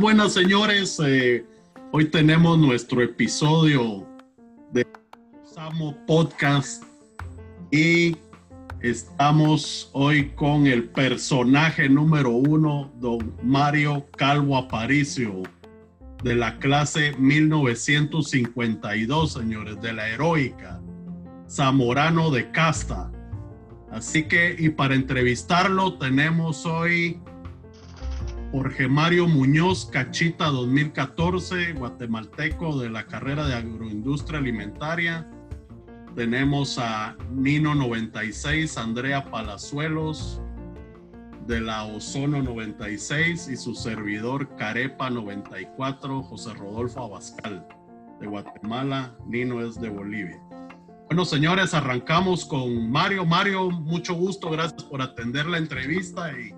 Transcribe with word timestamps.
Buenas 0.00 0.32
señores, 0.32 0.98
eh, 1.04 1.44
hoy 1.92 2.06
tenemos 2.06 2.58
nuestro 2.58 3.02
episodio 3.02 4.06
de 4.72 4.86
Samo 5.44 5.94
Podcast 6.06 6.84
y 7.70 8.16
estamos 8.80 9.90
hoy 9.92 10.30
con 10.30 10.66
el 10.66 10.84
personaje 10.84 11.86
número 11.90 12.30
uno, 12.30 12.90
don 12.98 13.36
Mario 13.42 14.06
Calvo 14.16 14.56
Aparicio, 14.56 15.42
de 16.24 16.34
la 16.34 16.58
clase 16.58 17.14
1952, 17.18 19.34
señores, 19.34 19.78
de 19.82 19.92
la 19.92 20.08
heroica, 20.08 20.80
zamorano 21.46 22.30
de 22.30 22.50
casta. 22.52 23.12
Así 23.96 24.24
que, 24.24 24.54
y 24.58 24.68
para 24.68 24.94
entrevistarlo 24.94 25.96
tenemos 25.96 26.66
hoy 26.66 27.18
Jorge 28.52 28.88
Mario 28.88 29.26
Muñoz 29.26 29.86
Cachita 29.86 30.48
2014, 30.48 31.72
guatemalteco 31.72 32.78
de 32.78 32.90
la 32.90 33.06
carrera 33.06 33.46
de 33.46 33.54
agroindustria 33.54 34.38
alimentaria. 34.38 35.26
Tenemos 36.14 36.78
a 36.78 37.16
Nino 37.32 37.74
96, 37.74 38.76
Andrea 38.76 39.24
Palazuelos 39.30 40.42
de 41.46 41.62
la 41.62 41.84
Ozono 41.84 42.42
96 42.42 43.48
y 43.48 43.56
su 43.56 43.74
servidor 43.74 44.56
Carepa 44.56 45.08
94, 45.08 46.22
José 46.22 46.52
Rodolfo 46.52 47.02
Abascal 47.02 47.66
de 48.20 48.26
Guatemala, 48.26 49.16
Nino 49.26 49.66
es 49.66 49.80
de 49.80 49.88
Bolivia. 49.88 50.38
Bueno, 51.06 51.24
señores, 51.24 51.72
arrancamos 51.72 52.44
con 52.44 52.90
Mario. 52.90 53.24
Mario, 53.24 53.70
mucho 53.70 54.14
gusto, 54.14 54.50
gracias 54.50 54.82
por 54.82 55.00
atender 55.00 55.46
la 55.46 55.58
entrevista 55.58 56.32
y 56.36 56.52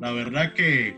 la 0.00 0.10
verdad 0.10 0.54
que 0.54 0.96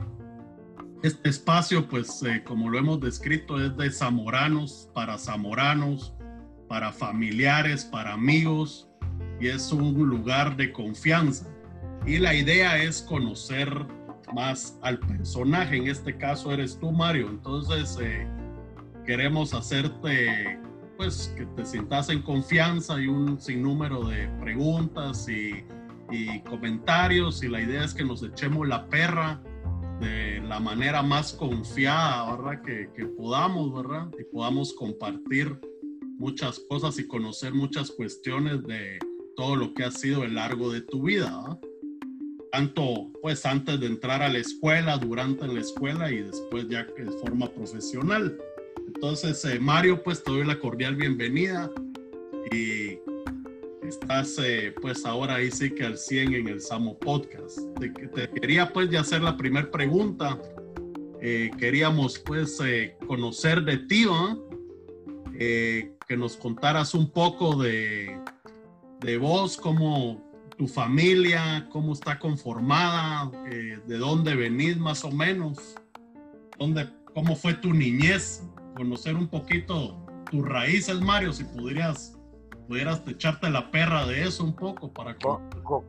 este 1.03 1.29
espacio, 1.29 1.87
pues 1.87 2.23
eh, 2.23 2.43
como 2.47 2.71
lo 2.71 2.79
hemos 2.79 2.99
descrito, 3.01 3.63
es 3.63 3.77
de 3.77 3.91
zamoranos, 3.91 4.89
para 4.95 5.19
zamoranos, 5.19 6.15
para 6.67 6.91
familiares, 6.91 7.85
para 7.85 8.15
amigos 8.15 8.89
y 9.39 9.49
es 9.49 9.71
un 9.71 9.93
lugar 9.93 10.57
de 10.57 10.73
confianza. 10.73 11.47
Y 12.07 12.17
la 12.17 12.35
idea 12.35 12.83
es 12.83 13.03
conocer 13.03 13.71
más 14.33 14.79
al 14.81 14.99
personaje, 14.99 15.77
en 15.77 15.89
este 15.89 16.17
caso 16.17 16.53
eres 16.53 16.79
tú, 16.81 16.91
Mario. 16.91 17.29
Entonces, 17.29 17.99
eh, 18.01 18.27
queremos 19.05 19.53
hacerte 19.53 20.58
pues 20.99 21.33
que 21.37 21.47
te 21.47 21.65
sientas 21.65 22.11
en 22.11 22.21
confianza 22.23 23.01
y 23.01 23.07
un 23.07 23.41
sinnúmero 23.41 24.09
de 24.09 24.29
preguntas 24.41 25.29
y, 25.29 25.65
comentarios 26.49 27.43
y 27.45 27.49
la 27.49 27.61
idea 27.61 27.85
es 27.85 27.93
que 27.93 28.03
nos 28.03 28.23
echemos 28.23 28.67
la 28.67 28.89
perra 28.89 29.43
de 30.01 30.41
la 30.41 30.59
manera 30.59 31.03
más 31.03 31.35
confiada, 31.35 32.35
¿verdad? 32.35 32.63
Que, 32.63 32.91
que, 32.97 33.05
podamos, 33.05 33.75
¿verdad? 33.75 34.09
Y 34.19 34.25
podamos 34.25 34.73
compartir 34.73 35.61
muchas 36.17 36.59
cosas 36.61 36.99
y 36.99 37.07
conocer 37.07 37.53
muchas 37.53 37.91
cuestiones 37.91 38.65
de 38.65 38.99
todo 39.37 39.55
lo 39.55 39.75
que 39.75 39.85
ha 39.85 39.91
sido 39.91 40.25
el 40.25 40.35
largo 40.35 40.73
de 40.73 40.81
tu 40.81 41.03
vida, 41.03 41.59
Tanto, 42.51 43.13
pues, 43.21 43.45
antes 43.45 43.79
de 43.79 43.87
entrar 43.87 44.23
a 44.23 44.31
la 44.31 44.39
escuela, 44.39 44.97
durante 44.97 45.47
la 45.47 45.61
escuela 45.61 46.11
y 46.11 46.23
después 46.23 46.67
ya 46.69 46.85
de 46.85 47.13
forma 47.21 47.51
profesional. 47.53 48.39
Entonces, 48.95 49.45
eh, 49.45 49.61
Mario, 49.61 50.03
pues 50.03 50.25
te 50.25 50.31
doy 50.31 50.47
la 50.47 50.59
cordial 50.59 50.97
bienvenida 50.97 51.71
y 52.51 52.99
estás 53.87 54.39
eh, 54.43 54.75
pues 54.81 55.05
ahora 55.05 55.35
ahí 55.35 55.51
sí 55.51 55.75
que 55.75 55.85
al 55.85 55.99
100 55.99 56.35
en 56.35 56.49
el 56.49 56.61
Samo 56.63 56.99
Podcast. 56.99 57.59
Te, 57.79 57.93
quería 58.41 58.73
pues 58.73 58.89
ya 58.89 59.01
hacer 59.01 59.21
la 59.21 59.37
primera 59.37 59.71
pregunta. 59.71 60.41
Eh, 61.21 61.51
queríamos 61.59 62.19
pues 62.21 62.59
conocer 63.07 63.63
de 63.63 63.77
ti, 63.77 64.07
que 65.39 66.17
nos 66.17 66.37
contaras 66.39 66.95
un 66.95 67.11
poco 67.11 67.63
de, 67.63 68.19
de 69.01 69.19
vos, 69.19 69.59
cómo 69.59 70.33
tu 70.57 70.67
familia, 70.67 71.69
cómo 71.71 71.93
está 71.93 72.19
conformada, 72.19 73.31
de 73.45 73.99
dónde 73.99 74.35
venís 74.35 74.79
más 74.79 75.05
o 75.05 75.11
menos, 75.13 75.77
dónde, 76.59 76.89
cómo 77.13 77.37
fue 77.37 77.53
tu 77.53 77.75
niñez 77.75 78.43
conocer 78.79 79.17
un 79.17 79.27
poquito 79.27 79.97
tus 80.31 80.49
raíces, 80.49 81.01
Mario, 81.01 81.33
si 81.33 81.43
pudieras, 81.43 82.17
pudieras 82.69 83.03
echarte 83.09 83.51
la 83.51 83.71
perra 83.73 84.07
de 84.07 84.23
eso 84.23 84.45
un 84.45 84.55
poco 84.55 84.93
para 84.93 85.17
que... 85.17 85.27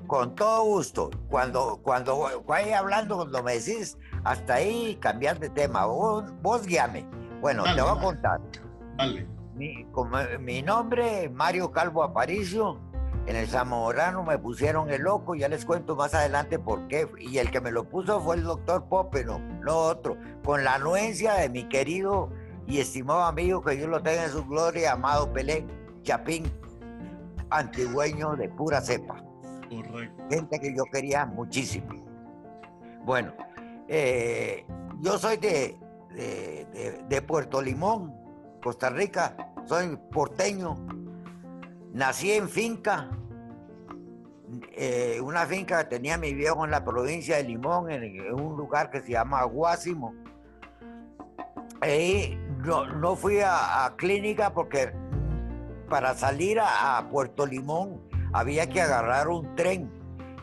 Con, 0.08 0.36
todo 0.36 0.64
gusto. 0.64 1.12
Cuando, 1.30 1.80
cuando 1.84 2.44
vaya 2.48 2.80
hablando, 2.80 3.18
cuando 3.18 3.44
me 3.44 3.60
decís 3.60 3.98
hasta 4.24 4.56
ahí, 4.56 4.98
cambiar 5.00 5.40
de 5.40 5.50
tema. 5.50 5.86
Vos, 5.86 6.26
vos 6.42 6.66
guíame. 6.66 7.06
Bueno, 7.42 7.64
te 7.64 7.82
voy 7.82 7.98
a 7.98 8.02
contar. 8.02 8.42
Dale. 8.98 9.28
Mi, 9.56 9.86
mi 10.40 10.62
nombre, 10.62 11.30
Mario 11.30 11.72
Calvo 11.72 12.04
Aparicio. 12.04 12.80
En 13.28 13.36
el 13.36 13.48
Zamorano 13.48 14.24
me 14.24 14.40
pusieron 14.40 14.90
el 14.90 15.04
loco, 15.04 15.36
ya 15.36 15.48
les 15.48 15.64
cuento 15.64 15.96
más 15.96 16.16
adelante 16.16 16.58
por 16.58 16.88
qué. 16.88 17.08
Y 17.20 17.38
el 17.38 17.52
que 17.52 17.62
me 17.62 17.72
lo 17.72 17.84
puso 17.84 18.20
fue 18.22 18.38
el 18.38 18.44
doctor 18.44 18.86
Pope, 18.86 19.24
no, 19.24 19.38
no 19.38 19.76
otro. 19.78 20.18
Con 20.44 20.64
la 20.64 20.76
anuencia 20.76 21.36
de 21.36 21.50
mi 21.50 21.66
querido 21.70 22.32
y 22.70 22.80
estimado 22.80 23.24
amigo 23.24 23.62
que 23.62 23.76
Dios 23.76 23.90
lo 23.90 24.02
tenga 24.02 24.26
en 24.26 24.32
su 24.32 24.46
gloria, 24.46 24.94
amado 24.94 25.34
Pelé 25.34 25.66
Chapín, 26.04 26.50
antigüeño 27.50 28.36
de 28.36 28.48
pura 28.48 28.80
cepa. 28.80 29.24
Correcto. 29.70 30.24
Gente 30.30 30.60
que 30.60 30.76
yo 30.76 30.84
quería 30.92 31.26
muchísimo. 31.26 31.90
Bueno, 33.04 33.34
eh, 33.88 34.66
yo 35.00 35.18
soy 35.18 35.38
de, 35.38 35.80
de, 37.08 37.22
Puerto 37.24 37.60
Limón, 37.60 38.14
Costa 38.62 38.92
Rica, 38.92 39.36
soy 39.66 39.98
porteño, 40.12 40.76
nací 41.92 42.34
en 42.34 42.50
finca, 42.50 43.10
eh, 44.74 45.20
una 45.24 45.48
finca 45.48 45.84
que 45.84 45.96
tenía 45.96 46.20
mi 46.20 46.36
viejo 46.36 46.66
en 46.66 46.72
la 46.72 46.84
provincia 46.84 47.38
de 47.38 47.46
Limón, 47.46 47.90
en, 47.90 48.32
un 48.34 48.56
lugar 48.56 48.92
que 48.92 49.02
se 49.02 49.14
llama 49.14 49.44
Guásimo. 49.44 50.14
Ahí 51.82 52.38
no, 52.66 53.16
fui 53.16 53.40
a, 53.44 53.94
clínica 53.98 54.54
porque 54.54 54.92
para 55.90 56.14
salir 56.14 56.60
a, 56.60 57.08
Puerto 57.10 57.46
Limón 57.46 58.02
había 58.34 58.68
que 58.68 58.82
agarrar 58.82 59.28
un 59.28 59.56
tren. 59.56 59.92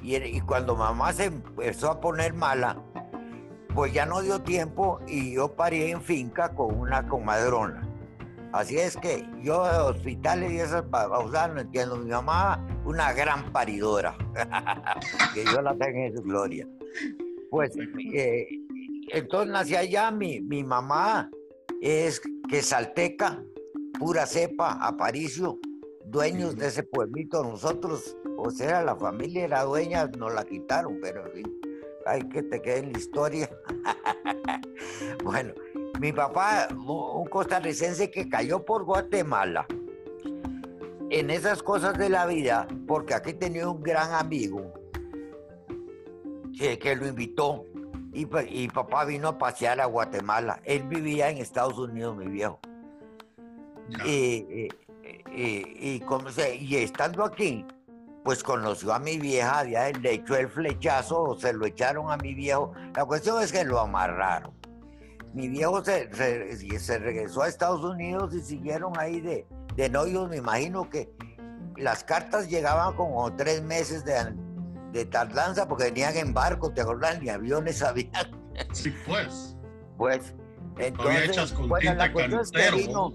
Y, 0.03 0.41
cuando 0.43 0.77
mamá 0.77 1.13
se 1.13 1.25
empezó 1.25 1.91
a 1.91 2.01
poner 2.01 2.33
mala, 2.33 2.77
pues 3.75 3.93
ya 3.93 4.07
no 4.07 4.23
dio 4.23 4.41
tiempo 4.41 5.01
y 5.07 5.35
yo 5.35 5.55
parí 5.55 5.91
en 5.91 6.01
finca 6.01 6.51
con 6.51 6.79
una 6.79 7.09
comadrona. 7.09 7.83
Así 8.53 8.79
es 8.79 8.97
que 8.97 9.29
yo 9.43 9.65
de 9.65 9.79
hospitales 9.79 10.53
y 10.53 10.61
esas 10.61 10.83
cosas 10.83 11.53
no 11.53 11.61
entiendo. 11.61 11.97
Mi 11.97 12.11
mamá, 12.11 12.65
una 12.85 13.13
gran 13.13 13.53
paridora, 13.53 14.17
que 15.35 15.45
yo 15.45 15.61
la 15.61 15.73
tenga 15.73 16.07
en 16.07 16.17
su 16.17 16.23
gloria. 16.23 16.67
Pues 17.51 17.73
eh, 18.15 18.47
entonces 19.13 19.53
nací 19.53 19.75
allá, 19.75 20.11
mi, 20.11 20.41
mi 20.41 20.63
mamá 20.63 21.29
es 21.81 22.21
que 22.49 22.63
Salteca, 22.63 23.45
pura 23.99 24.27
cepa, 24.27 24.73
Aparicio, 24.81 25.59
dueños 26.05 26.57
de 26.57 26.69
ese 26.69 26.83
pueblito, 26.83 27.43
nosotros, 27.43 28.17
o 28.37 28.51
sea, 28.51 28.83
la 28.83 28.97
familia 28.97 29.45
era 29.45 29.65
dueña, 29.65 30.07
nos 30.19 30.35
la 30.35 30.45
quitaron, 30.45 30.99
pero 31.01 31.27
en 31.35 31.57
hay 32.07 32.23
que 32.29 32.43
te 32.43 32.63
quede 32.63 32.79
en 32.79 32.93
la 32.93 32.99
historia. 32.99 33.51
bueno, 35.25 35.53
mi 36.01 36.13
papá, 36.13 36.69
un 36.71 37.27
costarricense 37.27 38.11
que 38.11 38.29
cayó 38.29 38.65
por 38.65 38.85
Guatemala, 38.85 39.67
en 41.11 41.31
esas 41.31 41.63
cosas 41.63 41.99
de 41.99 42.09
la 42.09 42.27
vida, 42.27 42.67
porque 42.87 43.15
aquí 43.15 43.33
tenía 43.33 43.69
un 43.69 43.83
gran 43.83 44.13
amigo 44.13 44.73
que, 46.57 46.79
que 46.79 46.97
lo 46.97 47.07
invitó 47.07 47.65
y, 48.17 48.69
papá 48.69 49.05
vino 49.05 49.29
a 49.29 49.39
pasear 49.39 49.81
a 49.81 49.87
Guatemala. 49.87 50.61
Él 50.65 50.85
vivía 50.85 51.29
en 51.29 51.39
Estados 51.39 51.79
Unidos, 51.79 52.17
mi 52.17 52.27
viejo. 52.27 52.59
Y, 54.05 54.69
y, 55.35 56.03
y, 56.61 56.77
estando 56.77 57.25
aquí, 57.25 57.65
pues 58.25 58.43
conoció 58.43 58.95
a 58.95 58.99
mi 58.99 59.19
vieja, 59.19 59.65
ya 59.65 59.91
le 59.91 60.15
echó 60.15 60.37
el 60.37 60.49
flechazo 60.49 61.23
o 61.23 61.39
se 61.39 61.53
lo 61.53 61.67
echaron 61.67 62.11
a 62.11 62.17
mi 62.17 62.35
viejo. 62.35 62.73
La 62.97 63.05
cuestión 63.05 63.43
es 63.43 63.53
que 63.53 63.65
lo 63.65 63.79
amarraron. 63.79 64.53
Mi 65.35 65.49
viejo 65.49 65.85
se, 65.85 66.11
se, 66.79 66.99
regresó 66.99 67.43
a 67.43 67.49
Estados 67.49 67.85
Unidos 67.85 68.35
y 68.35 68.41
siguieron 68.41 68.99
ahí 68.99 69.21
de, 69.21 69.47
de 69.77 69.91
novios. 69.91 70.31
Me 70.31 70.39
imagino 70.39 70.89
que 70.89 71.11
las 71.77 72.03
cartas 72.03 72.49
llegaban 72.49 72.97
como 72.97 73.31
tres 73.37 73.63
meses 73.63 74.05
de, 74.07 74.35
de 74.97 75.05
tardanza 75.07 75.69
porque 75.69 75.85
venían 75.85 76.17
en 76.17 76.35
barco, 76.35 76.73
¿te 76.73 76.81
acordás? 76.81 77.21
Ni 77.21 77.29
aviones 77.29 77.83
habían. 77.83 78.11
Sí, 78.73 78.95
pues. 79.07 79.57
Pues, 79.97 80.35
entonces, 80.79 81.55
bueno, 81.57 81.95
la 81.95 82.13
cuestión 82.13 82.41
es 82.41 82.51
que 82.51 82.71
vino, 82.71 83.13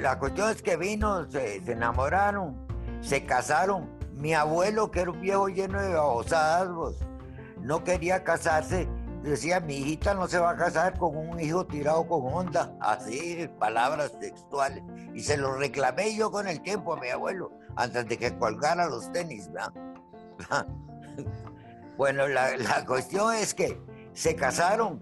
la 0.00 0.18
cuestión 0.18 0.50
es 0.50 0.62
que 0.62 0.76
vino, 0.76 1.30
se, 1.30 1.56
enamoraron, 1.70 2.56
se 3.00 3.24
casaron. 3.24 3.94
Mi 4.14 4.32
abuelo, 4.32 4.90
que 4.90 5.00
era 5.00 5.10
un 5.10 5.20
viejo 5.20 5.48
lleno 5.48 5.80
de 5.80 5.92
babosadas, 5.92 6.72
vos, 6.72 6.96
no 7.60 7.84
quería 7.84 8.24
casarse. 8.24 8.88
Decía, 9.26 9.58
mi 9.58 9.78
hijita 9.78 10.14
no 10.14 10.28
se 10.28 10.38
va 10.38 10.50
a 10.50 10.56
casar 10.56 10.96
con 10.96 11.16
un 11.16 11.40
hijo 11.40 11.66
tirado 11.66 12.06
con 12.06 12.32
onda. 12.32 12.72
Así, 12.80 13.50
palabras 13.58 14.16
textuales. 14.20 14.84
Y 15.14 15.20
se 15.20 15.36
lo 15.36 15.56
reclamé 15.56 16.14
yo 16.14 16.30
con 16.30 16.46
el 16.46 16.62
tiempo 16.62 16.94
a 16.94 17.00
mi 17.00 17.08
abuelo, 17.08 17.50
antes 17.74 18.06
de 18.06 18.18
que 18.18 18.38
colgara 18.38 18.86
los 18.86 19.10
tenis, 19.10 19.50
¿verdad? 19.50 19.72
bueno, 21.96 22.28
la, 22.28 22.56
la 22.56 22.86
cuestión 22.86 23.34
es 23.34 23.52
que 23.52 23.80
se 24.12 24.36
casaron, 24.36 25.00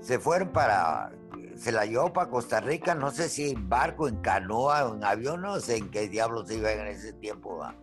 se 0.00 0.18
fueron 0.18 0.48
para 0.48 1.12
se 1.56 1.70
la 1.70 1.84
llevó 1.84 2.12
para 2.12 2.30
Costa 2.30 2.60
Rica, 2.60 2.94
no 2.94 3.10
sé 3.10 3.28
si 3.28 3.50
en 3.50 3.68
barco, 3.68 4.08
en 4.08 4.16
canoa 4.16 4.90
en 4.92 5.04
avión, 5.04 5.42
no 5.42 5.60
sé 5.60 5.76
en 5.76 5.90
qué 5.90 6.08
diablos 6.08 6.50
iban 6.50 6.80
en 6.80 6.86
ese 6.88 7.12
tiempo. 7.12 7.58
¿va? 7.58 7.74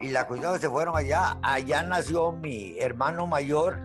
Y 0.00 0.08
la 0.08 0.26
cuestión 0.26 0.52
es 0.52 0.60
que 0.60 0.66
se 0.66 0.70
fueron 0.70 0.96
allá, 0.96 1.38
allá 1.42 1.82
nació 1.82 2.32
mi 2.32 2.78
hermano 2.78 3.26
mayor, 3.26 3.78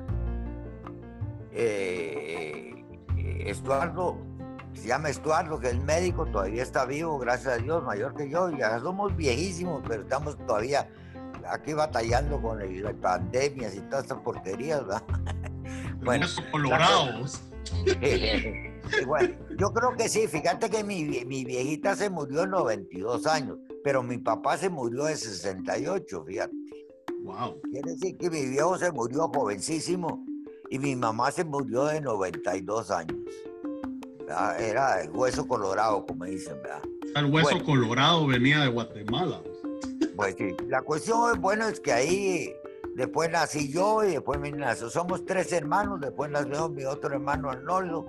eh, 1.56 2.76
Estuardo, 3.46 4.18
se 4.74 4.88
llama 4.88 5.10
Estuardo, 5.10 5.60
que 5.60 5.70
es 5.70 5.84
médico, 5.84 6.26
todavía 6.26 6.62
está 6.62 6.86
vivo, 6.86 7.18
gracias 7.18 7.54
a 7.54 7.58
Dios, 7.58 7.84
mayor 7.84 8.14
que 8.16 8.30
yo, 8.30 8.50
ya 8.52 8.80
somos 8.80 9.16
viejísimos, 9.16 9.82
pero 9.88 10.04
estamos 10.04 10.38
todavía 10.46 10.90
aquí 11.50 11.74
batallando 11.74 12.42
con 12.42 12.60
las 12.60 12.94
pandemias 12.96 13.76
y 13.76 13.80
todas 13.82 14.04
estas 14.04 14.20
porquerías, 14.20 14.82
¿verdad? 14.86 15.04
bueno, 16.04 16.26
colorados. 16.52 17.42
bueno, 19.08 19.36
yo 19.58 19.72
creo 19.74 19.96
que 19.96 20.10
sí, 20.10 20.28
fíjate 20.28 20.70
que 20.70 20.84
mi, 20.84 21.06
mi 21.26 21.46
viejita 21.46 21.96
se 21.96 22.10
murió 22.10 22.44
en 22.44 22.50
92 22.50 23.26
años, 23.28 23.58
pero 23.84 24.04
mi 24.04 24.18
papá 24.18 24.58
se 24.58 24.70
murió 24.70 25.06
de 25.06 25.16
68, 25.16 26.24
fíjate. 26.26 26.54
Wow. 27.24 27.60
Quiere 27.72 27.92
decir 27.92 28.18
que 28.18 28.30
mi 28.30 28.46
viejo 28.46 28.78
se 28.78 28.92
murió 28.92 29.30
jovencísimo 29.34 30.24
y 30.70 30.80
mi 30.80 30.96
mamá 30.96 31.32
se 31.32 31.44
murió 31.44 31.86
de 31.86 32.02
92 32.02 32.92
años. 32.92 33.18
Era 34.60 35.02
el 35.02 35.12
hueso 35.12 35.48
colorado, 35.48 36.06
como 36.06 36.26
dicen, 36.26 36.56
¿verdad? 36.64 36.82
El 37.16 37.26
hueso 37.26 37.64
colorado 37.64 38.26
venía 38.28 38.62
de 38.62 38.70
Guatemala. 38.70 39.42
Pues 40.16 40.36
sí, 40.38 40.56
la 40.68 40.82
cuestión 40.82 41.34
es, 41.34 41.40
bueno, 41.40 41.68
es 41.68 41.80
que 41.80 41.92
ahí 41.92 42.54
después 42.96 43.30
nací 43.30 43.72
yo 43.72 44.04
y 44.04 44.14
después 44.14 44.40
mi 44.40 44.52
nació. 44.52 44.90
Somos 44.90 45.26
tres 45.26 45.52
hermanos, 45.54 46.02
después 46.02 46.32
nació 46.32 46.70
mi 46.70 46.86
otro 46.86 47.14
hermano 47.14 47.52
Arnoldo 47.52 48.06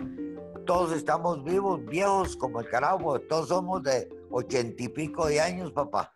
todos 0.67 0.93
estamos 0.93 1.43
vivos, 1.45 1.83
viejos 1.87 2.37
como 2.37 2.61
el 2.61 2.69
carajo, 2.69 3.19
todos 3.21 3.49
somos 3.49 3.83
de 3.85 4.09
ochenta 4.31 4.83
y 4.83 4.89
pico 4.89 5.27
de 5.27 5.41
años, 5.41 5.73
papá. 5.73 6.13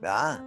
¿Verdad? 0.00 0.44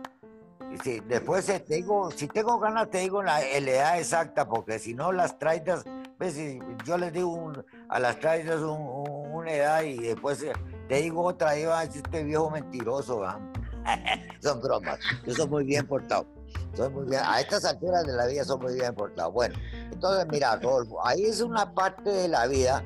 Y 0.72 1.00
después 1.02 1.46
te 1.46 1.76
digo, 1.76 2.12
si 2.12 2.28
tengo 2.28 2.58
ganas 2.60 2.90
te 2.90 3.00
digo 3.00 3.22
la, 3.22 3.42
edad 3.42 4.00
exacta, 4.00 4.48
porque 4.48 4.80
si 4.80 4.94
no 4.94 5.12
las 5.12 5.38
traitas, 5.38 5.84
pues, 6.18 6.38
yo 6.86 6.98
les 6.98 7.12
digo 7.12 7.52
a 7.90 8.00
las 8.00 8.20
traitas 8.20 8.62
una 8.62 9.52
edad 9.52 9.84
y 9.84 9.98
después 9.98 10.42
eh, 10.44 10.54
te 10.88 11.02
digo 11.02 11.24
otra, 11.24 11.58
y 11.58 11.66
va 11.66 11.84
este 11.84 12.24
viejo 12.24 12.50
mentiroso, 12.50 13.22
son 14.40 14.62
bromas, 14.62 15.00
yo 15.26 15.34
soy 15.34 15.48
muy 15.48 15.66
bien 15.66 15.86
portado. 15.86 16.26
Soy 16.74 16.90
muy 16.90 17.06
bien, 17.06 17.22
a 17.26 17.42
estas 17.42 17.66
alturas 17.66 18.06
de 18.06 18.14
la 18.14 18.28
vida 18.28 18.46
soy 18.46 18.60
muy 18.60 18.74
bien 18.76 18.96
portado. 18.96 19.32
Bueno, 19.32 19.56
entonces 19.92 20.26
mira, 20.32 20.56
Rodolfo, 20.56 21.06
ahí 21.06 21.26
es 21.26 21.42
una 21.42 21.74
parte 21.74 22.10
de 22.10 22.28
la 22.30 22.48
vida 22.48 22.82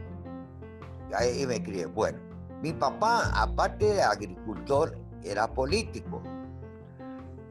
ahí 1.14 1.46
me 1.46 1.62
crié. 1.62 1.86
Bueno, 1.86 2.20
mi 2.62 2.74
papá, 2.74 3.32
aparte 3.34 3.86
de 3.86 4.02
agricultor, 4.02 4.98
era 5.24 5.48
político 5.48 6.22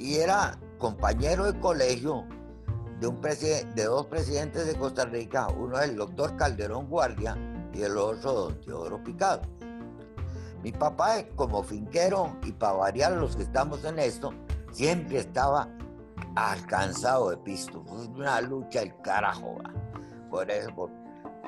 y 0.05 0.17
era 0.17 0.59
compañero 0.77 1.51
de 1.51 1.59
colegio 1.61 2.27
de, 3.01 3.07
un 3.07 3.23
de 3.23 3.85
dos 3.85 4.05
presidentes 4.05 4.67
de 4.67 4.75
Costa 4.75 5.07
Rica, 5.07 5.49
uno 5.49 5.79
es 5.79 5.89
el 5.89 5.97
doctor 5.97 6.37
Calderón 6.37 6.91
Guardia 6.91 7.39
y 7.73 7.81
el 7.81 7.97
otro 7.97 8.35
don 8.35 8.61
Teodoro 8.61 9.03
Picado. 9.03 9.41
Mi 10.63 10.73
papá, 10.73 11.25
como 11.37 11.63
finquero, 11.63 12.37
y 12.43 12.53
para 12.53 12.75
variar 12.75 13.13
los 13.13 13.35
que 13.35 13.45
estamos 13.45 13.83
en 13.85 13.99
esto, 13.99 14.35
siempre 14.73 15.21
estaba 15.21 15.71
alcanzado 16.37 17.31
de 17.31 17.39
pisto. 17.39 17.81
Una 18.15 18.43
lucha 18.43 18.83
el 18.83 18.95
carajo. 19.01 19.57
Por 20.31 20.51
eso, 20.51 20.91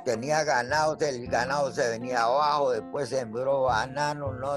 tenía 0.06 0.44
ganado, 0.44 0.96
el 1.00 1.26
ganado 1.26 1.72
se 1.72 1.86
venía 1.90 2.22
abajo, 2.22 2.70
después 2.70 3.10
sembró 3.10 3.64
banano, 3.64 4.32
no, 4.32 4.54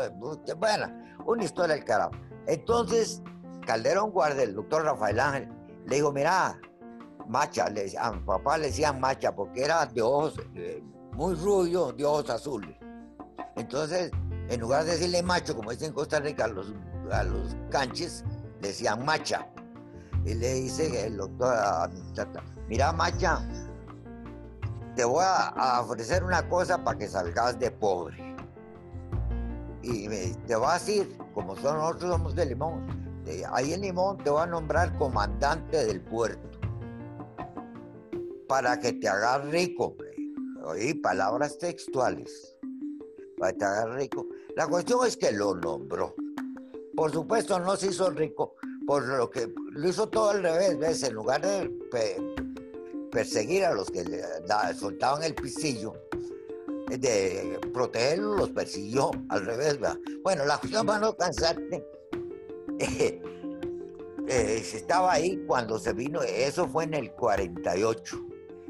bueno, 0.57 0.87
una 1.25 1.43
historia 1.43 1.75
del 1.75 1.83
carajo. 1.83 2.11
Entonces, 2.47 3.21
Calderón 3.69 4.09
Guardia, 4.09 4.45
el 4.45 4.55
doctor 4.55 4.83
Rafael 4.83 5.19
Ángel, 5.19 5.47
le 5.85 5.97
dijo, 5.97 6.11
mira, 6.11 6.59
macha, 7.27 7.67
a 7.67 8.11
mi 8.11 8.19
papá 8.21 8.57
le 8.57 8.65
decían 8.65 8.99
macha 8.99 9.35
porque 9.35 9.63
era 9.63 9.85
de 9.85 10.01
ojos 10.01 10.41
eh, 10.55 10.83
muy 11.13 11.35
rubio, 11.35 11.91
de 11.91 12.03
ojos 12.03 12.31
azules. 12.31 12.75
Entonces, 13.57 14.09
en 14.49 14.59
lugar 14.59 14.85
de 14.85 14.93
decirle 14.93 15.21
macho, 15.21 15.55
como 15.55 15.69
dicen 15.69 15.89
en 15.89 15.93
Costa 15.93 16.19
Rica 16.19 16.45
a 16.45 16.47
los, 16.47 16.73
a 17.11 17.21
los 17.21 17.55
canches, 17.69 18.25
le 18.59 18.69
decían 18.69 19.05
macha. 19.05 19.47
Y 20.25 20.33
le 20.33 20.51
dice 20.55 21.05
el 21.05 21.17
doctor, 21.17 21.91
mira 22.67 22.91
macha, 22.91 23.47
te 24.95 25.05
voy 25.05 25.23
a, 25.23 25.79
ofrecer 25.81 26.23
una 26.23 26.49
cosa 26.49 26.83
para 26.83 26.97
que 26.97 27.07
salgas 27.07 27.59
de 27.59 27.69
pobre. 27.69 28.35
Y 29.83 30.07
te 30.47 30.55
va 30.55 30.71
a 30.71 30.79
decir, 30.79 31.15
como 31.35 31.55
son 31.55 31.77
nosotros 31.77 32.09
somos 32.09 32.35
de 32.35 32.47
Limón, 32.47 33.08
ahí 33.51 33.73
en 33.73 33.81
Limón 33.81 34.17
te 34.17 34.29
voy 34.29 34.41
a 34.41 34.45
nombrar 34.45 34.97
comandante 34.97 35.85
del 35.85 36.01
puerto. 36.01 36.49
Para 38.47 38.79
que 38.79 38.93
te 38.93 39.07
hagas 39.07 39.45
rico. 39.49 39.95
Oí 40.63 40.93
palabras 40.95 41.57
textuales. 41.57 42.57
Para 43.37 43.51
que 43.51 43.59
te 43.59 43.65
hagas 43.65 43.95
rico. 43.95 44.27
La 44.55 44.67
cuestión 44.67 45.05
es 45.05 45.15
que 45.15 45.31
lo 45.31 45.55
nombró. 45.55 46.15
Por 46.95 47.11
supuesto, 47.11 47.59
no 47.59 47.77
se 47.77 47.87
hizo 47.87 48.09
rico, 48.09 48.55
por 48.85 49.07
lo 49.07 49.29
que 49.29 49.53
lo 49.71 49.87
hizo 49.87 50.09
todo 50.09 50.31
al 50.31 50.43
revés, 50.43 50.77
¿ves? 50.77 51.03
En 51.03 51.13
lugar 51.13 51.41
de 51.41 51.71
perseguir 53.09 53.63
a 53.63 53.73
los 53.73 53.89
que 53.89 54.03
soltaban 54.77 55.23
el 55.23 55.33
pisillo, 55.33 55.93
de 56.89 57.57
protegerlos, 57.73 58.37
los 58.37 58.49
persiguió 58.49 59.11
al 59.29 59.45
revés. 59.45 59.79
Bueno, 60.23 60.43
la 60.45 60.57
cuestión 60.57 60.85
para 60.85 60.99
no 60.99 61.15
cansarte, 61.15 61.87
eh, 62.79 63.21
estaba 64.27 65.13
ahí 65.13 65.43
cuando 65.45 65.79
se 65.79 65.93
vino, 65.93 66.21
eso 66.21 66.67
fue 66.67 66.85
en 66.85 66.93
el 66.93 67.11
48. 67.11 68.25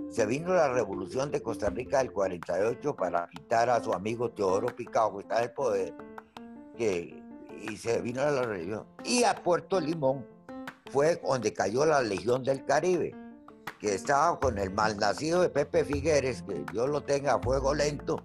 Se 0.10 0.25
vino 0.25 0.53
la 0.53 0.74
revolución 0.74 1.29
de 1.31 1.41
Costa 1.41 1.69
Rica 1.69 2.00
del 2.00 2.12
48 2.12 2.95
para 2.95 3.29
quitar 3.29 3.69
a 3.69 3.84
su 3.84 3.93
amigo 3.93 4.31
Teodoro 4.31 4.75
Picado, 4.75 5.13
que 5.17 5.22
estaba 5.22 5.41
en 5.41 5.48
el 5.48 5.53
poder, 5.53 5.93
que, 6.77 7.22
y 7.62 7.77
se 7.77 8.01
vino 8.01 8.22
a 8.22 8.31
la 8.31 8.41
revolución. 8.41 8.86
Y 9.03 9.24
a 9.24 9.36
Puerto 9.36 9.79
Limón 9.79 10.25
fue 10.91 11.17
donde 11.17 11.53
cayó 11.53 11.86
la 11.86 12.01
Legión 12.01 12.43
del 12.43 12.65
Caribe 12.65 13.13
que 13.79 13.95
estaba 13.95 14.39
con 14.39 14.57
el 14.57 14.72
malnacido 14.72 15.41
de 15.41 15.50
Pepe 15.50 15.86
Figueres, 15.86 16.43
que 16.43 16.65
Dios 16.72 16.89
lo 16.89 17.01
tenga 17.01 17.36
a 17.36 17.39
fuego 17.39 17.74
lento, 17.74 18.24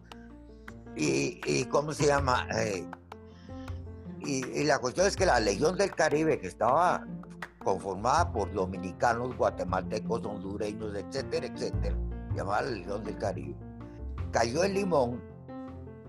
y, 0.96 1.64
¿cómo 1.66 1.92
se 1.92 2.06
llama? 2.06 2.46
Eh, 2.56 2.84
y, 4.26 4.64
la 4.64 4.78
cuestión 4.78 5.06
es 5.06 5.16
que 5.16 5.26
la 5.26 5.40
Legión 5.40 5.76
del 5.76 5.94
Caribe, 5.94 6.38
que 6.38 6.48
estaba 6.48 7.06
conformada 7.62 8.32
por 8.32 8.52
dominicanos, 8.52 9.36
guatemaltecos, 9.36 10.24
hondureños, 10.24 10.94
etcétera, 10.94 11.46
etcétera, 11.46 11.96
llamada 12.34 12.62
la 12.62 12.70
Legión 12.70 13.04
del 13.04 13.18
Caribe, 13.18 13.56
cayó 14.30 14.64
en 14.64 14.74
Limón 14.74 15.22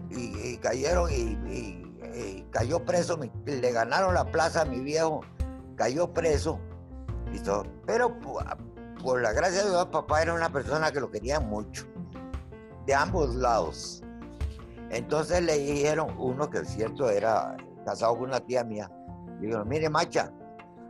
y, 0.09 0.57
cayeron 0.57 1.09
y, 1.11 1.81
cayó 2.51 2.83
preso, 2.83 3.19
le 3.45 3.71
ganaron 3.71 4.13
la 4.13 4.25
plaza 4.25 4.61
a 4.61 4.65
mi 4.65 4.79
viejo, 4.79 5.21
cayó 5.75 6.13
preso, 6.13 6.59
pero 7.85 8.17
por 9.03 9.21
la 9.21 9.33
gracia 9.33 9.63
de 9.63 9.69
Dios, 9.69 9.85
papá 9.87 10.21
era 10.21 10.33
una 10.33 10.49
persona 10.51 10.91
que 10.91 10.99
lo 10.99 11.11
quería 11.11 11.39
mucho, 11.39 11.85
de 12.85 12.95
ambos 12.95 13.35
lados. 13.35 14.01
Entonces 14.89 15.41
le 15.41 15.57
dijeron, 15.57 16.15
uno 16.17 16.49
que 16.49 16.59
es 16.59 16.69
cierto 16.69 17.09
era 17.09 17.57
casado 17.85 18.17
con 18.17 18.29
una 18.29 18.41
tía 18.41 18.63
mía, 18.63 18.91
le 19.39 19.47
dijeron, 19.47 19.67
mire 19.67 19.89
Macha, 19.89 20.33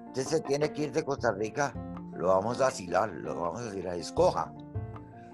usted 0.08 0.24
se 0.24 0.42
tiene 0.42 0.72
que 0.72 0.84
ir 0.84 0.92
de 0.92 1.04
Costa 1.04 1.32
Rica, 1.34 1.74
lo 2.14 2.30
vamos 2.30 2.62
a 2.62 2.68
asilar, 2.68 3.10
lo 3.10 3.36
vamos 3.36 3.62
a 3.62 3.68
asilar, 3.68 3.96
escoja. 3.96 4.52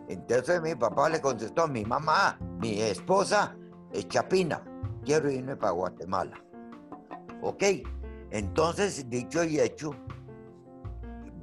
Entonces 0.08 0.62
mi 0.62 0.76
papá 0.76 1.08
le 1.10 1.22
contestó, 1.22 1.68
mi 1.68 1.86
mamá, 1.86 2.38
mi 2.60 2.82
esposa 2.82 3.56
es 3.94 4.08
Chapina, 4.10 4.62
quiero 5.06 5.32
irme 5.32 5.56
para 5.56 5.72
Guatemala. 5.72 6.44
Ok, 7.42 7.64
entonces 8.32 9.10
dicho 9.10 9.44
y 9.44 9.60
hecho, 9.60 9.96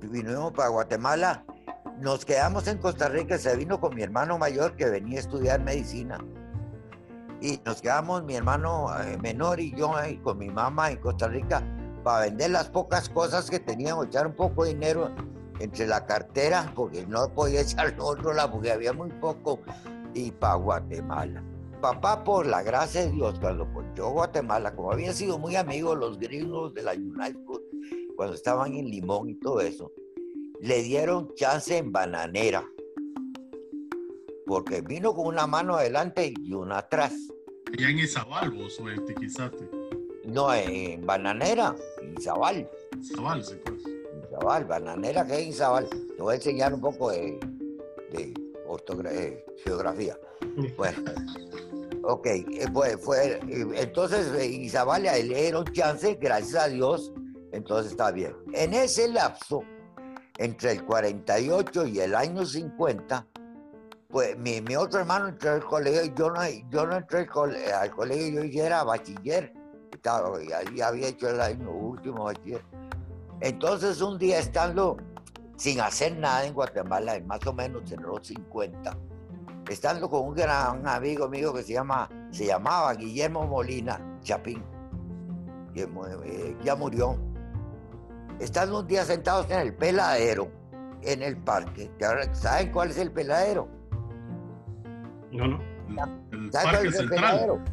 vinimos 0.00 0.52
para 0.52 0.68
Guatemala, 0.68 1.44
nos 2.00 2.25
quedamos 2.25 2.68
en 2.68 2.78
Costa 2.78 3.08
Rica, 3.08 3.38
se 3.38 3.56
vino 3.56 3.80
con 3.80 3.94
mi 3.94 4.02
hermano 4.02 4.38
mayor 4.38 4.76
que 4.76 4.88
venía 4.88 5.18
a 5.18 5.20
estudiar 5.20 5.60
medicina. 5.60 6.18
Y 7.40 7.61
nos 7.64 7.80
quedamos 7.80 8.25
mi 8.25 8.35
hermano 8.35 8.88
eh, 9.00 9.16
menor 9.18 9.61
y 9.61 9.73
yo 9.75 9.92
con 10.23 10.38
mi 10.38 10.49
mamá 10.49 10.90
en 10.90 10.99
Costa 10.99 11.28
Rica 11.28 11.62
para 12.02 12.26
vender 12.26 12.50
las 12.50 12.68
pocas 12.68 13.09
cosas 13.09 13.49
que 13.49 13.61
teníamos, 13.61 14.07
echar 14.07 14.26
un 14.26 14.35
poco 14.35 14.64
de 14.64 14.75
dinero 14.75 15.11
entre 15.61 15.87
la 15.87 16.07
cartera, 16.07 16.73
porque 16.75 17.07
no 17.07 17.33
podía 17.35 17.61
echar 17.62 17.95
otro 17.99 18.33
lado, 18.33 18.52
porque 18.52 18.73
había 18.73 18.92
muy 18.92 19.11
poco, 19.11 19.61
y 20.14 20.30
para 20.30 20.54
Guatemala. 20.54 21.42
Papá, 21.80 22.25
por 22.25 22.47
la 22.47 22.62
gracia 22.62 23.02
de 23.02 23.12
Dios, 23.12 23.38
cuando 23.38 23.68
yo 23.95 24.11
Guatemala, 24.11 24.75
como 24.75 24.92
había 24.92 25.12
sido 25.12 25.38
muy 25.38 25.54
amigo 25.54 25.95
los 25.95 26.18
gringos 26.18 26.75
de 26.75 26.83
la 26.83 26.92
United 26.92 27.38
cuando 28.16 28.35
estaban 28.35 28.75
en 28.75 28.90
Limón 28.90 29.28
y 29.28 29.35
todo 29.37 29.61
eso, 29.61 29.92
le 30.61 30.83
dieron 30.83 31.33
chance 31.37 31.76
en 31.76 31.92
bananera, 31.92 32.64
porque 34.49 34.81
vino 34.81 35.14
con 35.14 35.26
una 35.26 35.47
mano 35.47 35.76
adelante 35.76 36.33
y 36.43 36.55
una 36.55 36.78
atrás. 36.78 37.12
¿Allá 37.71 37.90
en 37.90 37.99
Izabal 37.99 38.50
vos 38.50 38.81
o 38.81 38.88
en 38.88 39.05
Tiquizate? 39.05 39.69
No, 40.25 40.52
en 40.55 41.05
bananera, 41.07 41.76
Izabal. 42.17 42.69
Izabal, 42.99 43.45
sí, 43.45 43.57
pues. 43.62 43.83
Izabal, 44.26 44.64
bananera 44.64 45.26
que 45.26 45.35
es 45.35 45.49
Izabal. 45.49 45.87
Te 45.88 46.23
voy 46.23 46.33
a 46.33 46.37
enseñar 46.37 46.73
un 46.73 46.81
poco 46.81 47.11
de, 47.11 47.38
de 48.11 48.35
eh, 49.11 49.45
geografía. 49.62 50.19
Bueno, 50.76 51.02
ok, 52.05 52.26
eh, 52.26 52.67
pues 52.73 52.97
fue, 53.02 53.40
entonces 53.75 54.33
en 54.35 54.62
Izabal 54.62 55.02
le 55.02 55.23
dieron 55.23 55.64
chance, 55.73 56.19
gracias 56.21 56.64
a 56.64 56.69
Dios, 56.69 57.12
entonces 57.52 57.93
está 57.93 58.11
bien. 58.12 58.35
En 58.55 58.73
ese 58.73 59.09
lapso, 59.09 59.62
entre 60.38 60.73
el 60.73 60.85
48 60.85 61.87
y 61.87 62.00
el 62.00 62.14
año 62.14 62.47
50, 62.47 63.26
pues 64.11 64.38
mi, 64.38 64.75
otro 64.75 65.00
hermano 65.00 65.29
entró 65.29 65.53
al 65.53 65.65
colegio, 65.65 66.15
yo 66.15 66.31
no, 66.31 66.41
yo 66.71 66.87
no 66.87 66.97
entré 66.97 67.19
al, 67.19 67.91
colegio, 67.91 68.43
yo 68.43 68.45
ya 68.45 68.67
era 68.67 68.83
bachiller, 68.83 69.53
estaba, 69.93 70.31
ya, 70.43 70.88
había 70.88 71.09
hecho 71.09 71.29
el 71.29 71.38
año 71.38 71.71
último 71.71 72.25
bachiller. 72.25 72.65
Entonces 73.41 74.00
un 74.00 74.19
día 74.19 74.38
estando 74.38 74.97
sin 75.57 75.81
hacer 75.81 76.17
nada 76.17 76.47
en 76.47 76.55
Guatemala, 76.55 77.21
más 77.27 77.47
o 77.47 77.53
menos 77.53 77.93
en 77.93 78.03
los 78.03 78.27
50, 78.27 78.97
estando 79.69 80.09
con 80.09 80.29
un 80.29 80.35
gran 80.35 80.88
amigo 80.88 81.29
mío 81.29 81.53
que 81.53 81.62
se, 81.62 81.75
llama, 81.75 82.09
se 82.31 82.47
llamaba 82.47 82.95
Guillermo 82.95 83.47
Molina 83.47 84.00
Chapín, 84.23 84.65
que 85.75 85.83
eh, 85.83 86.57
ya 86.65 86.75
murió, 86.75 87.19
estando 88.41 88.81
un 88.81 88.87
día 88.87 89.05
sentados 89.05 89.50
en 89.50 89.59
el 89.59 89.75
peladero, 89.75 90.50
en 91.03 91.23
el 91.23 91.37
parque, 91.37 91.91
¿saben 92.33 92.73
cuál 92.73 92.91
es 92.91 92.97
el 92.97 93.12
peladero? 93.12 93.77
No, 95.32 95.47
no. 95.47 95.61
El, 96.32 96.50
parque 96.50 96.92
central. 96.92 97.64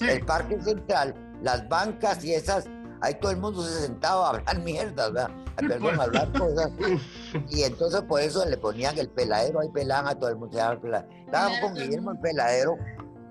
El 0.00 0.24
parque 0.24 0.60
central, 0.60 1.14
las 1.42 1.68
bancas 1.68 2.24
y 2.24 2.34
esas, 2.34 2.68
ahí 3.00 3.14
todo 3.20 3.32
el 3.32 3.38
mundo 3.38 3.62
se 3.62 3.86
sentaba 3.86 4.26
a 4.26 4.30
hablar 4.30 4.58
mierda, 4.64 5.10
¿verdad? 5.10 5.30
Perdón, 5.56 5.94
a 5.94 5.96
pues. 5.96 6.00
hablar 6.00 6.32
cosas. 6.32 6.72
Y 7.50 7.62
entonces 7.62 8.02
por 8.02 8.20
eso 8.20 8.44
le 8.46 8.56
ponían 8.56 8.98
el 8.98 9.08
peladero, 9.10 9.60
ahí 9.60 9.68
pelaban 9.72 10.08
a 10.08 10.14
todo 10.14 10.30
el 10.30 10.36
mundo. 10.36 10.58
Estábamos 10.58 11.58
con 11.60 11.74
Guillermo 11.74 12.12
el 12.12 12.20
peladero 12.20 12.78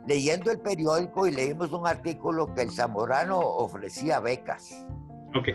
leyendo 0.08 0.52
el 0.52 0.60
periódico 0.60 1.28
y 1.28 1.32
leímos 1.32 1.72
un 1.72 1.86
artículo 1.86 2.54
que 2.54 2.62
el 2.62 2.72
Zamorano 2.72 3.40
ofrecía 3.40 4.20
becas. 4.20 4.86
Ok. 5.36 5.50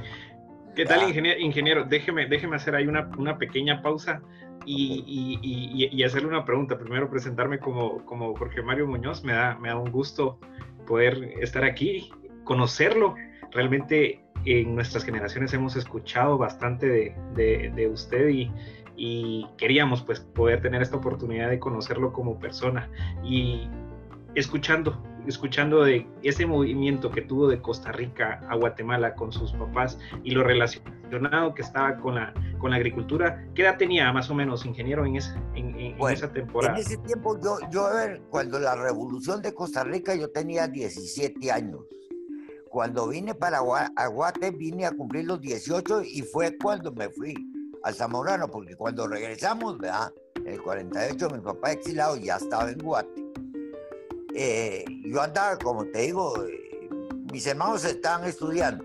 ¿Qué 0.75 0.87
tal, 0.87 1.09
ingeniero? 1.09 1.41
ingeniero? 1.41 1.85
Déjeme, 1.85 2.26
déjeme 2.26 2.57
hacer 2.57 2.75
ahí 2.75 2.87
una, 2.87 3.11
una 3.19 3.37
pequeña 3.37 3.83
pausa 3.83 4.23
y, 4.64 6.02
hacerle 6.04 6.28
una 6.28 6.45
pregunta. 6.45 6.78
Primero 6.78 7.11
presentarme 7.11 7.59
como, 7.59 8.04
como 8.04 8.35
Jorge 8.37 8.62
Mario 8.62 8.87
Muñoz. 8.87 9.25
Me 9.25 9.33
da, 9.33 9.59
me 9.59 9.69
da 9.69 9.76
un 9.76 9.90
gusto 9.90 10.38
poder 10.87 11.35
estar 11.40 11.64
aquí, 11.64 12.11
conocerlo. 12.45 13.14
Realmente 13.50 14.25
en 14.45 14.75
nuestras 14.75 15.04
generaciones 15.04 15.52
hemos 15.54 15.76
escuchado 15.76 16.38
bastante 16.38 17.14
de, 17.35 17.73
de, 17.75 17.88
usted 17.88 18.28
y, 18.28 18.50
y, 18.97 19.47
queríamos 19.57 20.02
pues 20.02 20.21
poder 20.21 20.61
tener 20.61 20.83
esta 20.83 20.97
oportunidad 20.97 21.50
de 21.50 21.59
conocerlo 21.59 22.12
como 22.12 22.38
persona 22.38 22.90
y 23.23 23.69
escuchando 24.35 25.03
escuchando 25.27 25.85
de 25.85 26.07
ese 26.23 26.47
movimiento 26.47 27.11
que 27.11 27.23
tuvo 27.23 27.49
de 27.49 27.61
Costa 27.61 27.93
Rica 27.93 28.41
a 28.49 28.57
Guatemala 28.57 29.15
con 29.15 29.33
sus 29.33 29.53
papás 29.53 29.99
y 30.25 30.33
lo 30.33 30.43
relacionado 30.43 31.55
que 31.55 31.62
estaba 31.62 31.97
con 31.99 32.17
la, 32.17 32.35
con 32.59 32.71
la 32.71 32.77
agricultura, 32.77 33.47
¿qué 33.55 33.62
edad 33.62 33.77
tenía 33.77 34.12
más 34.12 34.31
o 34.31 34.35
menos, 34.35 34.65
ingeniero, 34.67 35.05
en 35.05 35.17
esa, 35.17 35.41
en, 35.55 35.97
esa 36.11 36.33
temporada? 36.33 36.75
En 36.75 36.81
ese 36.81 36.97
tiempo, 36.99 37.39
yo, 37.41 37.59
yo, 37.71 37.87
a 37.87 37.95
ver, 37.95 38.23
cuando 38.31 38.59
la 38.59 38.75
revolución 38.75 39.43
de 39.43 39.55
Costa 39.55 39.85
Rica, 39.85 40.15
yo 40.15 40.31
tenía 40.31 40.67
17 40.67 41.51
años. 41.51 41.81
Cuando 42.69 43.09
vine 43.09 43.35
para 43.35 43.61
Guate, 43.61 44.51
vine 44.51 44.87
a 44.87 44.93
cumplir 44.93 45.27
los 45.27 45.41
18 45.41 46.03
y 46.05 46.23
fue 46.23 46.57
cuando 46.57 46.91
me 46.93 47.11
fui 47.11 47.35
al 47.83 47.95
Zamorano, 47.95 48.49
porque 48.49 48.75
cuando 48.77 49.07
regresamos, 49.07 49.77
¿verdad? 49.79 50.11
En 50.37 50.55
el 50.55 50.62
48 50.62 51.29
mi 51.31 51.41
papá 51.41 51.73
exilado 51.73 52.17
ya 52.17 52.37
estaba 52.37 52.71
en 52.71 52.79
Guate 52.79 53.22
eh, 54.35 54.85
yo 55.05 55.21
andaba, 55.21 55.59
como 55.59 55.85
te 55.87 56.01
digo, 56.01 56.35
eh, 56.45 56.89
mis 57.33 57.47
hermanos 57.47 57.85
estaban 57.85 58.27
estudiando, 58.27 58.85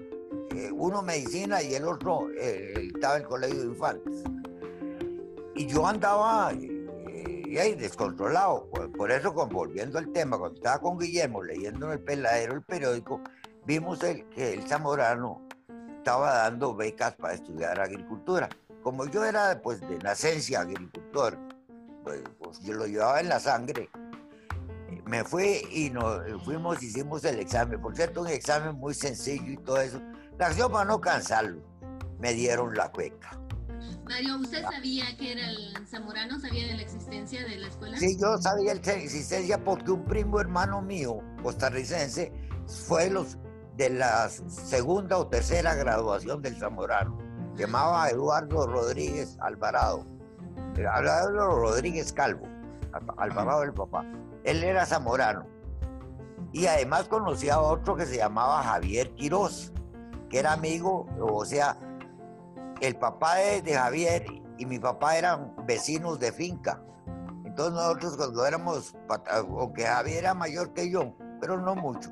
eh, 0.51 0.69
uno 0.73 1.01
medicina 1.01 1.61
y 1.61 1.75
el 1.75 1.85
otro 1.85 2.29
estaba 2.37 3.15
en 3.15 3.21
el 3.21 3.27
colegio 3.27 3.59
de 3.61 3.65
infantes. 3.65 4.23
Y 5.55 5.65
yo 5.65 5.87
andaba 5.87 6.47
ahí 6.49 7.75
descontrolado, 7.75 8.69
por, 8.95 9.11
eso, 9.11 9.31
volviendo 9.33 9.97
al 9.97 10.11
tema, 10.11 10.37
cuando 10.37 10.57
estaba 10.57 10.79
con 10.79 10.97
Guillermo 10.99 11.43
leyendo 11.43 11.87
en 11.87 11.93
el 11.93 11.99
peladero 11.99 12.53
el 12.53 12.61
periódico, 12.61 13.21
vimos 13.65 14.03
el, 14.03 14.27
que 14.29 14.53
el 14.53 14.67
Zamorano 14.67 15.47
estaba 15.97 16.33
dando 16.33 16.75
becas 16.75 17.15
para 17.15 17.33
estudiar 17.33 17.79
agricultura. 17.79 18.49
Como 18.83 19.05
yo 19.07 19.25
era 19.25 19.59
pues 19.61 19.81
de 19.81 19.97
nacencia 19.99 20.61
agricultor, 20.61 21.37
pues, 22.03 22.21
pues 22.39 22.59
yo 22.61 22.73
lo 22.73 22.85
llevaba 22.85 23.19
en 23.19 23.29
la 23.29 23.39
sangre, 23.39 23.89
me 25.07 25.23
fui 25.23 25.61
y 25.71 25.89
nos 25.89 26.21
fuimos, 26.43 26.81
hicimos 26.81 27.23
el 27.25 27.39
examen. 27.39 27.81
Por 27.81 27.95
cierto, 27.95 28.21
un 28.21 28.27
examen 28.27 28.75
muy 28.75 28.93
sencillo 28.93 29.53
y 29.53 29.57
todo 29.57 29.79
eso. 29.79 30.01
La 30.37 30.47
acción 30.47 30.71
para 30.71 30.85
no 30.85 31.01
cansarlo, 31.01 31.61
me 32.19 32.33
dieron 32.33 32.75
la 32.75 32.91
cueca. 32.91 33.39
Mario, 34.05 34.37
¿usted 34.37 34.63
sabía 34.63 35.05
que 35.17 35.33
era 35.33 35.49
el 35.49 35.87
zamorano? 35.87 36.39
¿Sabía 36.39 36.67
de 36.67 36.75
la 36.75 36.81
existencia 36.81 37.43
de 37.45 37.57
la 37.57 37.67
escuela? 37.67 37.97
Sí, 37.97 38.17
yo 38.19 38.37
sabía 38.37 38.73
de 38.73 38.81
la 38.81 38.93
existencia 38.93 39.61
porque 39.63 39.91
un 39.91 40.05
primo 40.05 40.39
hermano 40.39 40.81
mío, 40.81 41.19
costarricense, 41.43 42.31
fue 42.65 43.09
los 43.09 43.37
de 43.75 43.89
la 43.89 44.29
segunda 44.29 45.17
o 45.17 45.27
tercera 45.27 45.75
graduación 45.75 46.41
del 46.41 46.55
zamorano. 46.57 47.17
Llamaba 47.55 48.09
Eduardo 48.09 48.65
Rodríguez 48.65 49.37
Alvarado. 49.41 50.05
Alvarado 50.77 51.59
Rodríguez 51.59 52.13
Calvo. 52.13 52.47
Alvarado 53.17 53.61
del 53.61 53.73
papá. 53.73 54.05
Él 54.47 54.63
era 54.63 54.85
zamorano. 54.85 55.45
Y 56.53 56.67
además 56.67 57.09
conocía 57.09 57.55
a 57.55 57.59
otro 57.59 57.97
que 57.97 58.05
se 58.05 58.15
llamaba 58.15 58.63
Javier 58.63 59.13
Quiroz, 59.13 59.73
que 60.29 60.39
era 60.39 60.53
amigo, 60.53 61.05
o 61.19 61.43
sea, 61.43 61.77
el 62.79 62.95
papá 62.95 63.35
de, 63.35 63.73
Javier 63.73 64.25
y 64.57 64.65
mi 64.65 64.79
papá 64.79 65.17
eran 65.17 65.53
vecinos 65.65 66.17
de 66.19 66.31
finca. 66.31 66.81
Entonces 67.43 67.73
nosotros 67.73 68.15
cuando 68.15 68.45
éramos, 68.45 68.95
aunque 69.29 69.83
Javier 69.83 70.19
era 70.19 70.33
mayor 70.33 70.71
que 70.73 70.89
yo, 70.89 71.13
pero 71.41 71.59
no 71.59 71.75
mucho, 71.75 72.09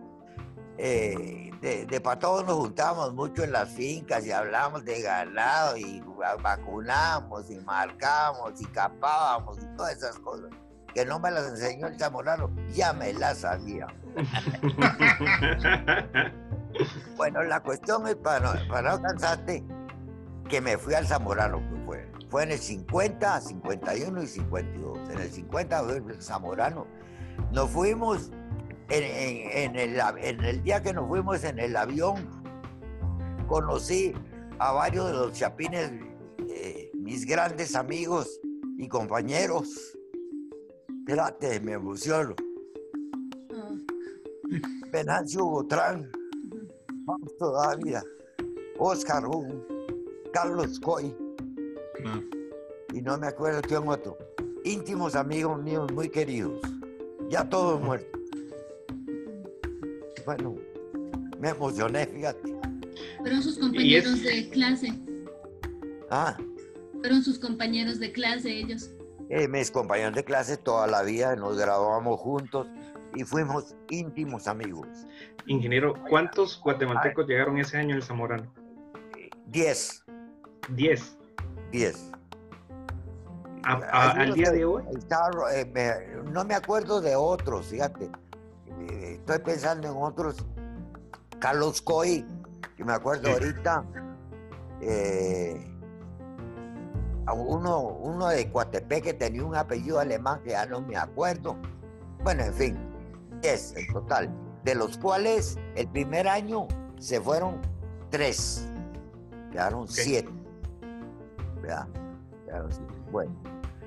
eh, 0.78 1.52
de, 1.62 1.86
de 1.86 2.00
todos 2.02 2.46
nos 2.46 2.56
juntábamos 2.58 3.14
mucho 3.14 3.46
en 3.46 3.54
las 3.54 3.70
fincas 3.70 4.26
y 4.26 4.32
hablábamos 4.34 4.84
de 4.84 5.02
ganado 5.02 5.78
y 5.78 6.04
vacunamos 6.42 7.50
y 7.50 7.56
marcábamos 7.62 8.62
y 8.62 8.66
capábamos 8.66 9.58
y 9.58 9.78
todas 9.78 9.96
esas 9.96 10.20
cosas 10.20 10.50
que 10.96 11.06
no 11.06 11.20
me 11.20 11.30
las 11.30 11.50
enseñó 11.50 11.88
el 11.88 12.00
zamorano, 12.00 12.50
ya 12.74 12.94
me 12.94 13.12
las 13.12 13.40
sabía. 13.40 13.88
bueno, 17.18 17.44
la 17.44 17.60
cuestión 17.60 18.08
es 18.08 18.16
para 18.16 18.40
no, 18.40 18.54
para 18.70 18.96
no 18.96 19.02
cansarte, 19.02 19.62
que 20.48 20.62
me 20.62 20.78
fui 20.78 20.94
al 20.94 21.06
zamorano, 21.06 21.58
que 21.70 21.76
fue, 21.86 22.10
fue 22.30 22.44
en 22.44 22.54
el 22.54 22.60
50, 22.60 23.42
51 23.42 24.24
y 24.24 24.28
52. 24.28 25.10
En 25.10 25.20
el 25.20 25.30
50 25.30 25.84
fue 25.84 25.98
el 25.98 26.22
zamorano. 26.22 26.88
Nos 27.52 27.70
fuimos 27.72 28.32
en, 28.88 29.76
el, 29.76 30.00
en 30.00 30.46
el 30.46 30.64
día 30.64 30.82
que 30.82 30.94
nos 30.94 31.10
fuimos 31.10 31.44
en 31.44 31.60
el 31.60 31.76
avión, 31.76 32.26
conocí 33.48 34.14
a 34.60 34.72
varios 34.72 35.08
de 35.08 35.14
los 35.14 35.34
chapines, 35.34 35.92
eh, 36.50 36.90
mis 36.94 37.26
grandes 37.26 37.76
amigos 37.76 38.40
y 38.78 38.88
compañeros 38.88 39.98
Espérate, 41.08 41.60
me 41.60 41.74
emociono. 41.74 42.34
Venancio 44.92 45.46
Botrán, 45.46 46.10
Fausto 47.06 47.52
Dávila, 47.52 48.04
Oscar 48.80 49.24
Hugo, 49.24 49.68
Carlos 50.34 50.80
Coy. 50.80 51.16
Y 52.92 53.04
no 53.04 53.20
me 53.20 53.28
acuerdo 53.28 53.62
quién 53.62 53.88
otro. 53.88 54.18
Íntimos 54.64 55.16
amigos 55.16 55.62
míos 55.62 55.92
muy 55.94 56.10
queridos. 56.10 56.60
Ya 57.30 57.48
todos 57.48 57.80
muertos. 57.80 58.20
Bueno, 60.26 60.56
me 61.40 61.50
emocioné, 61.50 62.08
fíjate. 62.08 62.52
Fueron 63.20 63.44
sus 63.44 63.60
compañeros 63.60 64.24
de 64.24 64.50
clase. 64.50 64.92
Ah, 66.10 66.36
Fueron 66.94 67.24
sus 67.24 67.38
compañeros 67.38 68.00
de 68.00 68.12
clase 68.12 68.58
ellos. 68.58 68.90
Eh, 69.30 69.48
mis 69.48 69.72
compañeros 69.72 70.14
de 70.16 70.24
clase 70.24 70.58
toda 70.58 70.88
la 70.88 71.02
vida 71.04 71.36
nos 71.36 71.58
grabábamos 71.58 72.20
juntos 72.20 72.68
y 73.16 73.24
fuimos 73.24 73.76
íntimos 73.90 74.48
amigos. 74.48 74.88
Ingeniero, 75.48 75.94
¿cuántos 76.10 76.60
guatemaltecos 76.62 77.28
llegaron 77.28 77.58
ese 77.58 77.78
año 77.78 77.96
al 77.96 78.04
Zamorano? 78.04 78.52
Diez, 79.48 80.04
Diez. 80.70 81.18
diez. 81.72 82.12
A- 83.64 83.74
a- 83.92 84.12
Ahí 84.12 84.30
al 84.30 84.34
día 84.34 84.52
de 84.52 84.66
hoy. 84.66 84.84
estaba, 84.98 85.56
eh, 85.56 85.66
me- 85.66 86.32
no 86.32 86.44
me 86.46 86.54
acuerdo 86.56 87.02
de 87.02 87.16
otros, 87.16 87.68
fíjate. 87.68 88.10
Eh, 88.80 89.14
Estoy 89.20 89.40
pensando 89.40 89.88
en 89.88 89.96
otros. 89.98 90.46
Carlos 91.40 91.82
Coy, 91.82 92.26
que 92.78 92.84
me 92.84 92.94
acuerdo 92.94 93.30
ahorita. 93.32 93.84
Eh, 94.82 95.68
uno, 97.34 97.80
uno 97.80 98.28
de 98.28 98.52
Coatepec 98.52 99.04
que 99.04 99.14
tenía 99.14 99.44
un 99.44 99.56
apellido 99.56 100.00
alemán 100.00 100.42
que 100.44 100.52
ya 100.52 100.66
no 100.66 100.82
me 100.82 100.96
acuerdo. 100.98 101.58
Bueno, 102.24 102.44
en 102.44 102.54
fin, 102.54 102.78
10 103.42 103.78
en 103.78 103.94
total. 103.94 104.30
De 104.64 104.76
los 104.76 104.98
cuales 104.98 105.58
el 105.76 105.88
primer 105.88 106.28
año 106.28 106.68
se 106.98 107.22
fueron 107.22 107.62
tres. 108.10 108.68
Quedaron 109.52 109.88
siete. 109.88 110.30
¿verdad? 111.62 111.88
Quedaron 112.46 112.72
siete. 112.72 112.94
Bueno. 113.12 113.32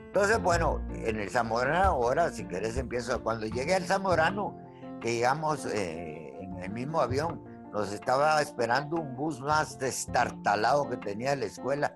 Entonces, 0.07 0.43
bueno, 0.43 0.81
en 0.91 1.21
el 1.21 1.31
Zamorano, 1.31 1.91
ahora 1.91 2.31
si 2.31 2.45
querés 2.45 2.77
empiezo. 2.77 3.23
Cuando 3.23 3.47
llegué 3.47 3.75
al 3.75 3.85
Zamorano, 3.85 4.57
que 5.01 5.15
llegamos 5.15 5.67
eh, 5.67 6.33
en 6.41 6.59
el 6.63 6.71
mismo 6.71 7.01
avión, 7.01 7.43
nos 7.73 7.93
estaba 7.93 8.41
esperando 8.41 8.97
un 8.97 9.15
bus 9.15 9.41
más 9.41 9.79
destartalado 9.79 10.89
que 10.89 10.97
tenía 10.97 11.37
la 11.37 11.45
escuela. 11.45 11.93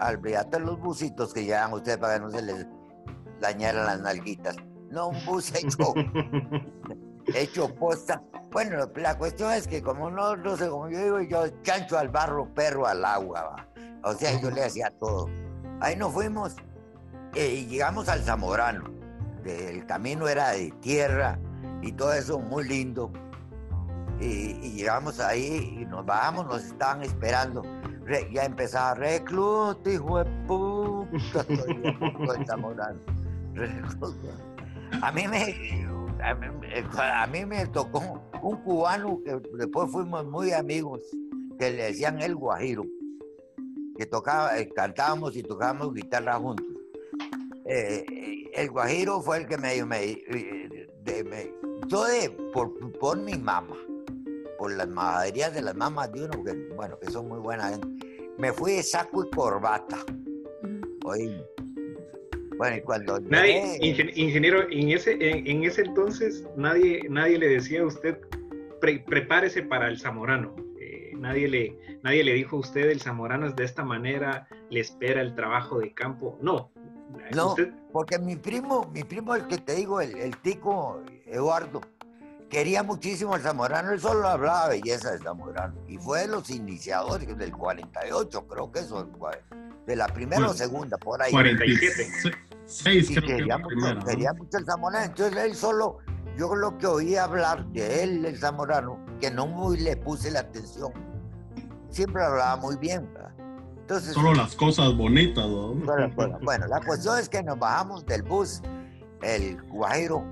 Olvídate 0.00 0.58
los 0.60 0.78
busitos 0.80 1.32
que 1.32 1.44
llevan 1.44 1.72
ustedes 1.72 1.98
para 1.98 2.14
que 2.14 2.20
no 2.20 2.30
se 2.30 2.42
les 2.42 2.66
dañaran 3.40 3.86
las 3.86 4.00
nalguitas. 4.00 4.56
No, 4.90 5.08
un 5.08 5.24
bus 5.24 5.54
hecho, 5.54 5.94
hecho 7.34 7.74
posta. 7.74 8.22
Bueno, 8.50 8.88
la 8.96 9.18
cuestión 9.18 9.52
es 9.52 9.66
que 9.66 9.82
como 9.82 10.10
no, 10.10 10.36
no 10.36 10.56
sé, 10.56 10.68
como 10.68 10.88
yo 10.88 10.98
digo, 10.98 11.20
yo 11.20 11.62
chancho 11.62 11.98
al 11.98 12.08
barro, 12.08 12.52
perro 12.54 12.86
al 12.86 13.04
agua, 13.04 13.42
va. 13.42 13.68
O 14.04 14.14
sea, 14.14 14.40
yo 14.40 14.50
le 14.50 14.64
hacía 14.64 14.90
todo. 14.98 15.28
Ahí 15.80 15.96
nos 15.96 16.12
fuimos 16.12 16.56
eh, 17.34 17.54
y 17.54 17.66
llegamos 17.66 18.08
al 18.08 18.22
Zamorano. 18.22 18.84
El 19.44 19.84
camino 19.86 20.28
era 20.28 20.50
de 20.50 20.70
tierra 20.80 21.38
y 21.82 21.92
todo 21.92 22.12
eso 22.12 22.38
muy 22.38 22.66
lindo. 22.66 23.10
Y, 24.20 24.58
y 24.62 24.72
llegamos 24.72 25.20
ahí 25.20 25.78
y 25.80 25.86
nos 25.86 26.04
bajamos, 26.06 26.46
nos 26.46 26.64
estaban 26.64 27.02
esperando. 27.02 27.62
Ya 28.32 28.44
empezaba 28.44 28.94
recluta, 28.94 29.90
hijo 29.90 30.18
de 30.18 30.24
puta. 30.46 31.46
Recluta. 33.54 34.28
A 35.02 35.10
mí 35.12 35.26
me, 35.28 35.86
a 36.22 37.26
mí, 37.26 37.44
me- 37.46 37.66
tocó 37.66 38.20
un 38.42 38.56
cubano 38.58 39.20
que 39.24 39.40
después 39.56 39.90
fuimos 39.90 40.24
muy 40.26 40.52
amigos, 40.52 41.00
que 41.58 41.70
le 41.70 41.84
decían 41.84 42.20
el 42.20 42.34
Guajiro, 42.36 42.84
que 43.96 44.06
tocaba, 44.06 44.58
eh, 44.58 44.68
cantábamos 44.68 45.36
y 45.36 45.42
tocábamos 45.42 45.94
guitarra 45.94 46.34
juntos. 46.34 46.66
Eh, 47.66 48.04
eh, 48.10 48.50
el 48.54 48.70
Guajiro 48.70 49.20
fue 49.22 49.38
el 49.38 49.46
que 49.46 49.56
me, 49.56 49.84
me- 51.24 51.52
yo 51.88 52.04
por, 52.52 52.92
por 52.98 53.18
mi 53.18 53.34
mamá, 53.34 53.76
por 54.64 54.72
las 54.74 54.88
majaderías 54.88 55.52
de 55.52 55.60
las 55.60 55.74
mamás 55.76 56.10
de 56.10 56.24
uno, 56.24 56.42
que 56.42 56.54
bueno, 56.74 56.98
que 56.98 57.10
son 57.10 57.28
muy 57.28 57.38
buenas 57.38 57.72
gente, 57.72 58.32
me 58.38 58.50
fui 58.50 58.72
de 58.72 58.82
saco 58.82 59.26
y 59.26 59.28
corbata. 59.36 59.98
Oye, 61.04 61.44
bueno, 62.56 62.76
y 62.78 62.80
cuando 62.80 63.20
Nadie, 63.20 63.78
llegué- 63.78 63.94
ingen- 63.94 64.12
ingeniero, 64.16 64.62
en 64.70 64.88
ese, 64.88 65.12
en, 65.20 65.46
en 65.46 65.64
ese 65.64 65.82
entonces 65.82 66.48
nadie, 66.56 67.02
nadie 67.10 67.36
le 67.38 67.48
decía 67.48 67.82
a 67.82 67.86
usted, 67.86 68.18
"Pre- 68.80 69.00
prepárese 69.06 69.62
para 69.64 69.88
el 69.88 69.98
Zamorano. 70.00 70.56
Eh, 70.80 71.12
nadie, 71.18 71.46
le, 71.46 71.78
nadie 72.02 72.24
le 72.24 72.32
dijo 72.32 72.56
a 72.56 72.60
usted, 72.60 72.88
el 72.88 73.02
Zamorano 73.02 73.46
es 73.48 73.56
de 73.56 73.64
esta 73.64 73.84
manera, 73.84 74.48
le 74.70 74.80
espera 74.80 75.20
el 75.20 75.34
trabajo 75.34 75.78
de 75.78 75.92
campo. 75.92 76.38
No. 76.40 76.70
No. 77.34 77.48
Usted, 77.50 77.70
Porque 77.92 78.18
mi 78.18 78.36
primo, 78.36 78.90
mi 78.94 79.04
primo, 79.04 79.34
el 79.34 79.46
que 79.46 79.58
te 79.58 79.74
digo, 79.74 80.00
el, 80.00 80.16
el 80.16 80.34
tico 80.38 81.02
Eduardo, 81.26 81.82
quería 82.54 82.84
muchísimo 82.84 83.34
el 83.34 83.42
Zamorano, 83.42 83.90
él 83.90 84.00
solo 84.00 84.28
hablaba 84.28 84.68
belleza 84.68 85.10
del 85.10 85.20
Zamorano. 85.20 85.74
Y 85.88 85.98
fue 85.98 86.20
de 86.20 86.28
los 86.28 86.48
iniciadores 86.50 87.36
del 87.36 87.50
48, 87.50 88.46
creo 88.46 88.70
que 88.70 88.78
eso, 88.78 89.10
de 89.84 89.96
la 89.96 90.06
primera 90.06 90.48
o 90.48 90.54
segunda, 90.54 90.96
por 90.96 91.20
ahí. 91.20 91.32
46 91.32 93.10
Y 93.10 93.14
creo 93.14 93.26
que 93.26 93.32
es 93.32 93.38
quería 93.38 93.58
la 93.58 93.58
mucho, 93.58 94.06
quería 94.06 94.32
mucho 94.34 94.58
el 94.58 94.64
Zamorano. 94.66 95.04
Entonces 95.04 95.36
él 95.36 95.54
solo, 95.56 95.98
yo 96.38 96.54
lo 96.54 96.78
que 96.78 96.86
oí 96.86 97.16
hablar 97.16 97.66
de 97.72 98.04
él, 98.04 98.24
el 98.24 98.38
Zamorano, 98.38 99.04
que 99.20 99.32
no 99.32 99.48
muy 99.48 99.76
le 99.78 99.96
puse 99.96 100.30
la 100.30 100.40
atención, 100.40 100.92
siempre 101.90 102.22
hablaba 102.22 102.54
muy 102.54 102.76
bien. 102.76 103.12
¿verdad? 103.14 103.32
Entonces, 103.80 104.14
Solo 104.14 104.32
las 104.32 104.54
cosas 104.54 104.96
bonitas, 104.96 105.44
¿no? 105.44 105.74
bueno, 105.74 106.12
bueno, 106.14 106.38
bueno, 106.40 106.66
la 106.68 106.80
cuestión 106.80 107.18
es 107.18 107.28
que 107.28 107.42
nos 107.42 107.58
bajamos 107.58 108.06
del 108.06 108.22
bus. 108.22 108.62
El 109.22 109.60
guajiro 109.64 110.24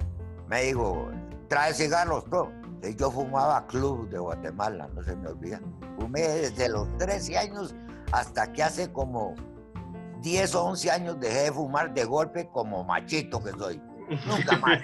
me 0.49 0.63
dijo, 0.63 1.11
trae 1.53 1.75
cigarros, 1.75 2.25
todo. 2.31 2.51
Yo 2.97 3.11
fumaba 3.11 3.67
Club 3.67 4.09
de 4.09 4.19
Guatemala, 4.19 4.89
no 4.95 5.03
se 5.03 5.15
me 5.15 5.29
olvida. 5.29 5.61
Fumé 5.99 6.23
desde 6.23 6.71
los 6.71 6.89
13 6.97 7.37
años 7.37 7.75
hasta 8.11 8.51
que 8.51 8.63
hace 8.63 8.91
como 8.91 9.35
10 10.23 10.55
o 10.55 10.65
11 10.65 10.91
años 10.91 11.21
dejé 11.21 11.43
de 11.43 11.53
fumar 11.53 11.93
de 11.93 12.05
golpe 12.07 12.49
como 12.51 12.83
machito 12.85 13.45
que 13.45 13.51
soy. 13.51 13.83
Nunca 14.27 14.57
más. 14.57 14.81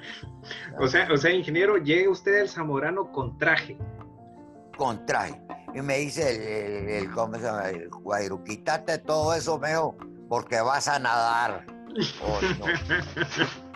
o, 0.80 0.88
sea, 0.88 1.06
o 1.12 1.18
sea, 1.18 1.30
ingeniero, 1.32 1.76
llega 1.76 2.10
usted 2.10 2.40
al 2.40 2.48
Zamorano 2.48 3.12
con 3.12 3.36
traje. 3.36 3.76
con 4.78 5.04
traje. 5.04 5.38
Y 5.74 5.82
me 5.82 5.98
dice 5.98 6.34
el, 6.34 6.42
el, 6.42 6.88
el- 7.04 7.10
¿cómo 7.12 7.34
se 7.34 7.42
llama? 7.42 7.68
El 7.68 7.90
guajiro, 7.90 8.42
quítate 8.42 8.96
todo 8.98 9.34
eso, 9.34 9.58
meo, 9.58 9.96
porque 10.30 10.62
vas 10.62 10.88
a 10.88 10.98
nadar. 10.98 11.66
Oh, 12.22 12.38
no. 12.60 13.69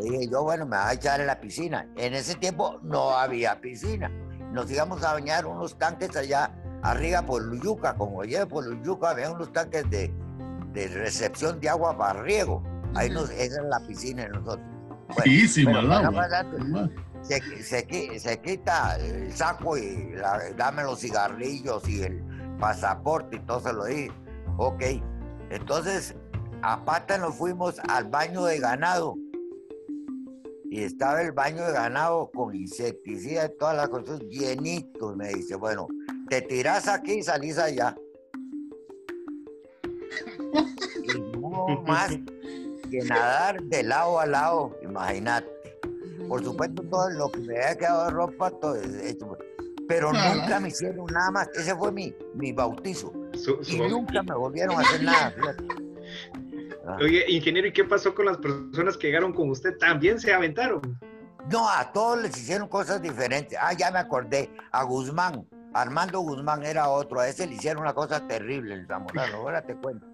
Dije 0.00 0.28
yo, 0.28 0.42
bueno, 0.42 0.64
me 0.66 0.76
vas 0.76 0.86
a 0.86 0.92
echar 0.94 1.20
en 1.20 1.26
la 1.26 1.40
piscina. 1.40 1.86
En 1.96 2.14
ese 2.14 2.34
tiempo 2.34 2.78
no 2.82 3.10
había 3.16 3.60
piscina. 3.60 4.10
Nos 4.52 4.70
íbamos 4.70 5.02
a 5.04 5.12
bañar 5.12 5.46
unos 5.46 5.78
tanques 5.78 6.16
allá 6.16 6.50
arriba 6.82 7.22
por 7.22 7.42
Luyuca, 7.42 7.94
como 7.94 8.24
lleve 8.24 8.46
por 8.46 8.66
Luyuca, 8.66 9.10
había 9.10 9.30
unos 9.30 9.52
tanques 9.52 9.88
de, 9.90 10.12
de 10.72 10.88
recepción 10.88 11.60
de 11.60 11.68
agua 11.68 11.96
para 11.96 12.22
riego. 12.22 12.62
Ahí 12.94 13.10
nos, 13.10 13.30
esa 13.30 13.60
es 13.60 13.66
la 13.68 13.80
piscina 13.86 14.22
de 14.24 14.30
nosotros. 14.30 14.66
Bueno, 15.08 15.22
agua. 16.08 16.24
adelante, 16.24 16.56
se, 17.22 17.40
se, 17.62 18.18
se 18.18 18.40
quita 18.40 18.96
el 18.96 19.32
saco 19.32 19.76
y 19.76 20.12
la- 20.14 20.40
dame 20.56 20.82
los 20.84 21.00
cigarrillos 21.00 21.86
y 21.88 22.02
el 22.02 22.24
pasaporte 22.58 23.36
y 23.36 23.40
todo 23.40 23.60
se 23.60 23.72
lo 23.72 23.84
di. 23.84 24.10
Ok. 24.56 24.82
Entonces, 25.50 26.14
a 26.62 26.84
pata 26.84 27.18
nos 27.18 27.34
fuimos 27.36 27.78
al 27.88 28.04
baño 28.06 28.44
de 28.44 28.58
ganado. 28.58 29.16
Y 30.72 30.84
estaba 30.84 31.20
el 31.20 31.32
baño 31.32 31.64
de 31.66 31.72
ganado 31.72 32.30
con 32.32 32.54
insecticida 32.54 33.46
y 33.46 33.58
todas 33.58 33.76
las 33.76 33.88
cosas 33.88 34.20
llenitos. 34.20 35.16
Me 35.16 35.28
dice, 35.34 35.56
bueno, 35.56 35.88
te 36.28 36.42
tirás 36.42 36.86
aquí 36.86 37.14
y 37.14 37.22
salís 37.24 37.58
allá. 37.58 37.96
Y 41.02 41.20
no 41.38 41.82
más 41.86 42.10
que 42.90 42.98
nadar 43.04 43.60
de 43.64 43.82
lado 43.82 44.20
a 44.20 44.26
lado, 44.26 44.78
imagínate. 44.82 45.48
Por 46.28 46.44
supuesto, 46.44 46.82
todo 46.84 47.10
lo 47.10 47.30
que 47.32 47.40
me 47.40 47.56
había 47.56 47.76
quedado 47.76 48.04
de 48.04 48.10
ropa, 48.12 48.50
todo 48.50 48.76
es 48.76 48.94
hecho. 49.04 49.36
Pero 49.88 50.12
nunca 50.12 50.60
me 50.60 50.68
hicieron 50.68 51.06
nada 51.06 51.32
más. 51.32 51.48
Ese 51.56 51.74
fue 51.74 51.90
mi, 51.90 52.14
mi 52.34 52.52
bautizo. 52.52 53.12
Su- 53.34 53.58
su- 53.64 53.72
Y 53.72 53.80
nunca 53.88 54.22
me 54.22 54.36
volvieron 54.36 54.76
a 54.76 54.80
hacer 54.82 55.02
nada. 55.02 55.34
Oye, 56.96 57.24
ingeniero, 57.28 57.68
¿y 57.68 57.72
qué 57.72 57.84
pasó 57.84 58.14
con 58.14 58.26
las 58.26 58.36
personas 58.38 58.96
que 58.96 59.06
llegaron 59.08 59.32
con 59.32 59.50
usted? 59.50 59.76
¿También 59.78 60.18
se 60.20 60.32
aventaron? 60.32 60.80
No, 61.50 61.68
a 61.68 61.90
todos 61.92 62.22
les 62.22 62.36
hicieron 62.36 62.68
cosas 62.68 63.00
diferentes. 63.02 63.58
Ah, 63.60 63.72
ya 63.72 63.90
me 63.90 63.98
acordé. 63.98 64.50
A 64.72 64.82
Guzmán, 64.84 65.46
Armando 65.74 66.20
Guzmán 66.20 66.62
era 66.64 66.88
otro. 66.88 67.20
A 67.20 67.28
ese 67.28 67.46
le 67.46 67.54
hicieron 67.54 67.82
una 67.82 67.94
cosa 67.94 68.26
terrible 68.26 68.74
el 68.74 68.86
Zamorano. 68.86 69.36
Ahora 69.38 69.62
te 69.62 69.74
cuento. 69.74 70.06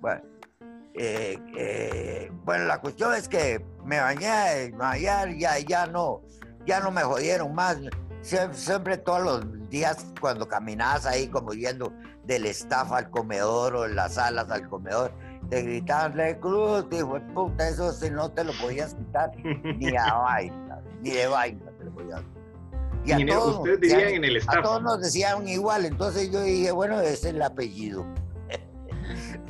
Bueno, 0.00 0.22
eh, 0.94 1.38
eh, 1.56 2.30
bueno, 2.44 2.64
la 2.64 2.80
cuestión 2.80 3.14
es 3.14 3.28
que 3.28 3.64
me 3.84 4.00
bañé, 4.00 4.70
me 4.72 4.78
bañé, 4.78 5.38
ya, 5.38 5.58
ya 5.58 5.86
no, 5.86 6.22
ya 6.66 6.80
no 6.80 6.90
me 6.90 7.02
jodieron 7.02 7.54
más. 7.54 7.76
Sie- 8.22 8.52
Siempre, 8.52 8.96
todos 8.98 9.22
los 9.22 9.68
días 9.70 10.06
cuando 10.20 10.48
caminabas 10.48 11.06
ahí 11.06 11.28
como 11.28 11.52
yendo 11.52 11.92
del 12.24 12.46
staff 12.46 12.90
al 12.92 13.10
comedor 13.10 13.76
o 13.76 13.82
de 13.82 13.94
las 13.94 14.14
salas 14.14 14.50
al 14.50 14.68
comedor, 14.68 15.12
te 15.50 15.62
gritaban 15.62 16.12
reclut, 16.14 16.92
hijo 16.92 17.14
de 17.14 17.20
puta, 17.32 17.68
eso 17.68 17.92
sí 17.92 18.10
no 18.10 18.30
te 18.30 18.44
lo 18.44 18.52
podías 18.60 18.94
quitar 18.94 19.30
ni 19.44 19.96
a 19.96 20.14
vaina, 20.22 20.80
ni 21.00 21.10
de 21.10 21.26
vaina 21.26 21.70
te 21.78 21.84
lo 21.84 21.90
podías 21.92 22.20
quitar. 22.20 22.38
Y 23.04 23.12
a 23.12 23.26
todos, 23.34 23.58
ustedes 23.58 23.80
decían- 23.80 23.98
vivían 24.00 24.24
en 24.24 24.24
el 24.24 24.42
a 24.48 24.62
todos 24.62 24.82
nos 24.82 25.00
decían 25.00 25.48
igual, 25.48 25.84
entonces 25.86 26.30
yo 26.30 26.42
dije, 26.42 26.70
bueno, 26.72 27.00
ese 27.00 27.12
es 27.12 27.24
el 27.26 27.42
apellido. 27.42 28.04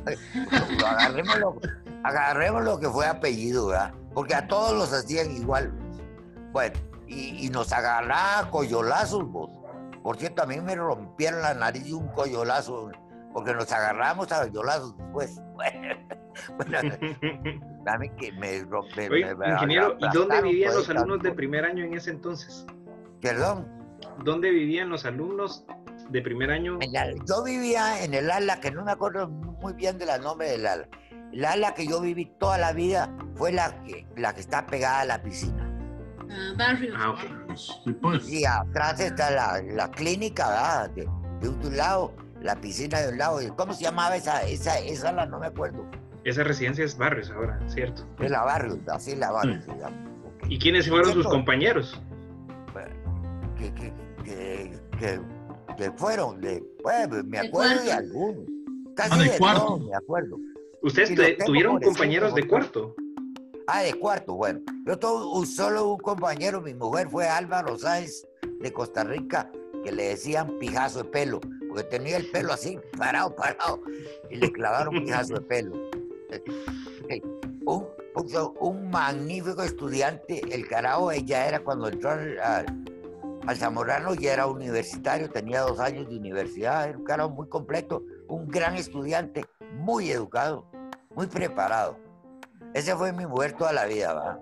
agarremos, 0.87 1.39
lo, 1.39 1.57
agarremos 2.03 2.63
lo 2.63 2.79
que 2.79 2.89
fue 2.89 3.05
apellido, 3.05 3.67
¿verdad? 3.67 3.93
Porque 4.13 4.35
a 4.35 4.47
todos 4.47 4.73
los 4.73 4.93
hacían 4.93 5.31
igual. 5.31 5.71
Bueno, 6.51 6.79
y, 7.07 7.45
y 7.45 7.49
nos 7.49 7.71
agarraba 7.73 8.49
coyolazos, 8.49 9.29
vos. 9.29 9.49
Por 10.01 10.17
cierto, 10.17 10.43
a 10.43 10.45
mí 10.45 10.59
me 10.61 10.75
rompieron 10.75 11.41
la 11.41 11.53
nariz 11.53 11.83
de 11.85 11.93
un 11.93 12.07
coyolazo, 12.09 12.89
porque 13.33 13.53
nos 13.53 13.71
agarramos 13.71 14.31
a 14.31 14.41
coyolazos 14.43 14.97
después. 14.97 15.41
Bueno, 16.55 16.85
a 17.85 17.97
mí 17.99 18.09
que 18.17 18.31
me 18.33 18.61
rompe. 18.63 19.09
Oye, 19.09 19.25
me- 19.25 19.35
me 19.35 19.49
ingeniero, 19.53 19.97
¿y 19.99 20.07
dónde 20.13 20.41
vivían 20.41 20.73
los 20.73 20.89
alumnos 20.89 21.21
de 21.21 21.31
primer 21.31 21.65
año 21.65 21.83
en 21.85 21.93
ese 21.93 22.11
entonces? 22.11 22.65
Perdón. 23.21 23.67
¿Dónde 24.23 24.49
vivían 24.51 24.89
los 24.89 25.05
alumnos 25.05 25.65
de 26.09 26.21
primer 26.21 26.51
año? 26.51 26.77
En 26.81 26.93
la- 26.93 27.11
yo 27.27 27.43
vivía 27.43 28.03
en 28.03 28.13
el 28.13 28.29
ala, 28.31 28.59
que 28.59 28.71
no 28.71 28.83
me 28.85 28.91
acuerdo 28.91 29.27
muy 29.27 29.73
bien 29.73 29.97
del 29.97 30.09
nombre 30.21 30.49
del 30.49 30.65
ala. 30.65 30.87
El 31.31 31.45
ala 31.45 31.73
que 31.75 31.85
yo 31.85 32.01
viví 32.01 32.25
toda 32.39 32.57
la 32.57 32.73
vida 32.73 33.13
fue 33.35 33.51
la 33.51 33.83
que, 33.83 34.07
la 34.15 34.33
que 34.33 34.39
está 34.41 34.65
pegada 34.65 35.01
a 35.01 35.05
la 35.05 35.21
piscina. 35.21 35.65
Ah, 36.31 36.53
barrio. 36.57 36.93
Ah, 36.97 37.09
ok. 37.11 37.55
Sí, 37.55 37.91
pues. 38.01 38.27
Y 38.29 38.45
atrás 38.45 38.99
está 38.99 39.29
la, 39.31 39.61
la 39.61 39.91
clínica, 39.91 40.47
¿verdad? 40.47 40.89
De, 40.91 41.07
de 41.41 41.49
un 41.49 41.77
lado, 41.77 42.13
la 42.41 42.55
piscina 42.59 42.99
de 43.01 43.09
un 43.09 43.17
lado. 43.17 43.41
¿Y 43.41 43.47
¿Cómo 43.49 43.73
se 43.73 43.83
llamaba 43.83 44.15
esa, 44.15 44.41
esa? 44.43 45.25
No 45.25 45.39
me 45.39 45.47
acuerdo. 45.47 45.85
Esa 46.23 46.43
residencia 46.43 46.83
es 46.85 46.97
Barrios 46.97 47.31
ahora, 47.31 47.59
¿cierto? 47.67 48.05
Es 48.19 48.29
la 48.29 48.43
barrio, 48.43 48.77
así 48.91 49.15
la 49.15 49.31
barrio 49.31 49.55
Sí. 49.61 49.71
se 49.71 49.77
llama. 49.77 50.05
Ok. 50.25 50.45
¿Y 50.49 50.59
quiénes 50.59 50.89
fueron 50.89 51.13
sus 51.13 51.25
compañeros? 51.27 51.99
Que, 53.57 53.73
que, 53.73 53.93
que, 54.23 54.79
que, 54.99 55.19
que 55.77 55.91
fueron, 55.97 56.39
de, 56.39 56.63
me 57.25 57.39
acuerdo 57.39 57.83
de 57.83 57.91
algunos. 57.91 58.45
Casi 58.95 59.11
Ah, 59.13 59.17
de 59.23 59.29
de 59.31 59.37
cuarto. 59.37 59.65
todos 59.65 59.81
me 59.81 59.95
acuerdo. 59.95 60.37
¿Ustedes 60.81 61.15
te- 61.15 61.37
tuvieron 61.45 61.79
compañeros 61.81 62.33
de 62.35 62.47
cuarto? 62.47 62.95
Ah, 63.67 63.81
de 63.83 63.93
cuarto, 63.93 64.35
bueno. 64.35 64.61
Yo 64.85 64.97
tuve 64.97 65.45
solo 65.45 65.89
un 65.93 65.99
compañero, 65.99 66.61
mi 66.61 66.73
mujer 66.73 67.09
fue 67.09 67.27
Álvaro 67.27 67.77
Sáenz 67.77 68.25
de 68.61 68.71
Costa 68.73 69.03
Rica, 69.03 69.51
que 69.83 69.91
le 69.91 70.09
decían 70.09 70.57
pijazo 70.59 71.03
de 71.03 71.09
pelo, 71.09 71.39
tenía 71.83 72.17
el 72.17 72.29
pelo 72.31 72.53
así, 72.53 72.79
parado, 72.97 73.35
parado, 73.35 73.81
y 74.29 74.35
le 74.37 74.51
clavaron 74.51 74.97
un 74.97 75.05
pijazo 75.05 75.35
de 75.35 75.41
pelo. 75.41 75.75
Un, 77.65 77.87
un- 78.59 78.89
magnífico 78.89 79.61
estudiante, 79.63 80.41
el 80.53 80.67
carajo, 80.67 81.11
ella 81.11 81.47
era 81.47 81.59
cuando 81.59 81.87
entró 81.87 82.09
al, 82.11 82.39
al- 82.39 83.55
Zamorano, 83.55 84.13
ya 84.15 84.33
era 84.33 84.47
universitario, 84.47 85.29
tenía 85.29 85.61
dos 85.61 85.79
años 85.79 86.09
de 86.09 86.17
universidad, 86.17 86.89
era 86.89 86.97
un 86.97 87.03
carajo 87.03 87.29
muy 87.29 87.47
completo, 87.47 88.03
un 88.27 88.47
gran 88.47 88.75
estudiante, 88.75 89.45
muy 89.75 90.09
educado, 90.11 90.65
muy 91.15 91.27
preparado. 91.27 91.97
Ese 92.73 92.95
fue 92.95 93.13
mi 93.13 93.25
mujer 93.25 93.53
toda 93.53 93.73
la 93.73 93.85
vida, 93.85 94.13
¿va? 94.13 94.39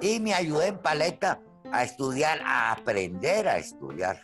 Y 0.00 0.20
me 0.20 0.32
ayudé 0.34 0.68
en 0.68 0.78
paleta 0.78 1.40
a 1.72 1.84
estudiar, 1.84 2.40
a 2.44 2.72
aprender 2.72 3.48
a 3.48 3.58
estudiar, 3.58 4.20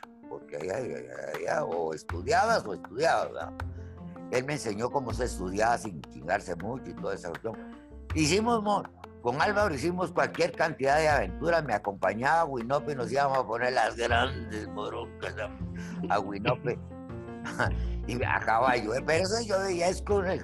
o 1.67 1.95
estudiabas 1.95 2.65
o 2.67 2.75
estudiabas, 2.75 3.33
¿verdad? 3.33 3.53
Él 4.33 4.45
me 4.45 4.55
enseñó 4.55 4.91
cómo 4.91 5.13
se 5.13 5.25
estudiaba 5.25 5.79
sin 5.79 6.01
chingarse 6.03 6.57
mucho 6.57 6.91
y 6.91 6.95
toda 6.95 7.15
esa 7.15 7.29
cuestión. 7.31 7.55
Hicimos, 8.15 8.63
mo- 8.63 8.83
con 9.23 9.41
Álvaro 9.41 9.75
hicimos 9.75 10.13
cualquier 10.13 10.53
cantidad 10.53 10.99
de 10.99 11.09
aventuras, 11.09 11.65
me 11.65 11.75
acompañaba 11.75 12.41
a 12.41 12.45
Winope 12.45 12.93
y 12.93 12.95
nos 12.97 13.11
íbamos 13.13 13.39
a 13.39 13.47
poner 13.47 13.73
las 13.73 13.97
grandes 13.97 14.69
moroncas 14.69 15.35
a, 16.09 16.19
Winope 16.21 16.79
y 18.07 18.23
a 18.25 18.41
caballo. 18.41 18.95
¿eh? 18.95 19.03
Pero 19.07 19.25
eso 19.25 19.41
yo 19.47 19.57
ya 19.71 19.89
es 19.89 20.03
con 20.03 20.27
el, 20.27 20.43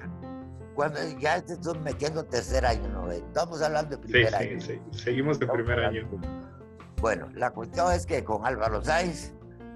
cuando 0.75 0.99
ya 1.19 1.41
te 1.41 1.53
estoy 1.53 1.77
metiendo 1.79 2.23
tercer 2.25 2.65
año, 2.65 2.87
¿no? 2.89 3.11
Estamos 3.11 3.61
hablando 3.61 3.95
de 3.97 4.03
Sí, 4.07 4.11
primer 4.11 4.29
sí, 4.29 4.35
año. 4.35 4.61
sí. 4.61 4.81
Seguimos 4.91 5.39
de 5.39 5.45
Estamos 5.45 5.63
primer 5.65 5.85
hablando 5.85 6.17
año. 6.17 6.43
Bueno, 7.01 7.27
la 7.35 7.51
cuestión 7.51 7.91
es 7.91 8.05
que 8.05 8.23
con 8.23 8.45
Álvaro 8.45 8.81
Sáenz, 8.81 9.33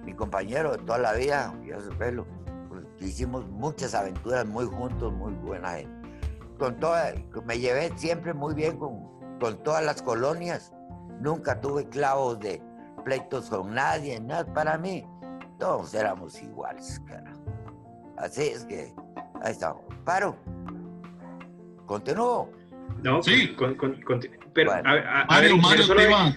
mi 0.07 0.13
compañero 0.13 0.71
de 0.71 0.77
toda 0.77 0.99
la 0.99 1.11
vida, 1.11 1.53
pelo, 1.99 2.25
pues, 2.69 2.85
hicimos 3.01 3.45
muchas 3.49 3.93
aventuras 3.93 4.45
muy 4.45 4.65
juntos, 4.65 5.11
muy 5.11 5.33
buenas. 5.33 5.79
eh. 5.79 5.87
Con 6.57 6.79
toda, 6.79 7.11
me 7.45 7.59
llevé 7.59 7.91
siempre 7.97 8.33
muy 8.33 8.53
bien 8.55 8.77
con, 8.77 9.01
con 9.37 9.61
todas 9.63 9.83
las 9.83 10.01
colonias. 10.01 10.71
Nunca 11.19 11.59
tuve 11.59 11.89
clavos 11.89 12.39
de 12.39 12.61
pleitos 13.03 13.49
con 13.49 13.73
nadie, 13.75 14.17
nada. 14.21 14.45
Para 14.53 14.77
mí, 14.77 15.05
todos 15.59 15.93
éramos 15.93 16.41
iguales, 16.41 17.01
cara. 17.05 17.33
Así 18.17 18.43
es 18.43 18.63
que, 18.63 18.93
ahí 19.41 19.51
estamos. 19.51 19.81
Paro. 20.05 20.37
Continúo. 21.85 22.49
No, 23.03 23.21
Sí. 23.21 23.53
con- 23.55 23.75
con- 23.75 24.01
con- 24.03 24.21
pero, 24.53 24.71
Bueno. 24.71 24.89
a, 24.89 24.93
a- 24.93 25.21
a 25.23 25.25
Mario, 25.25 25.55
ver, 25.55 25.61
Mario, 25.63 25.83
solo- 25.83 25.99
te 26.01 26.07
iba, 26.09 26.33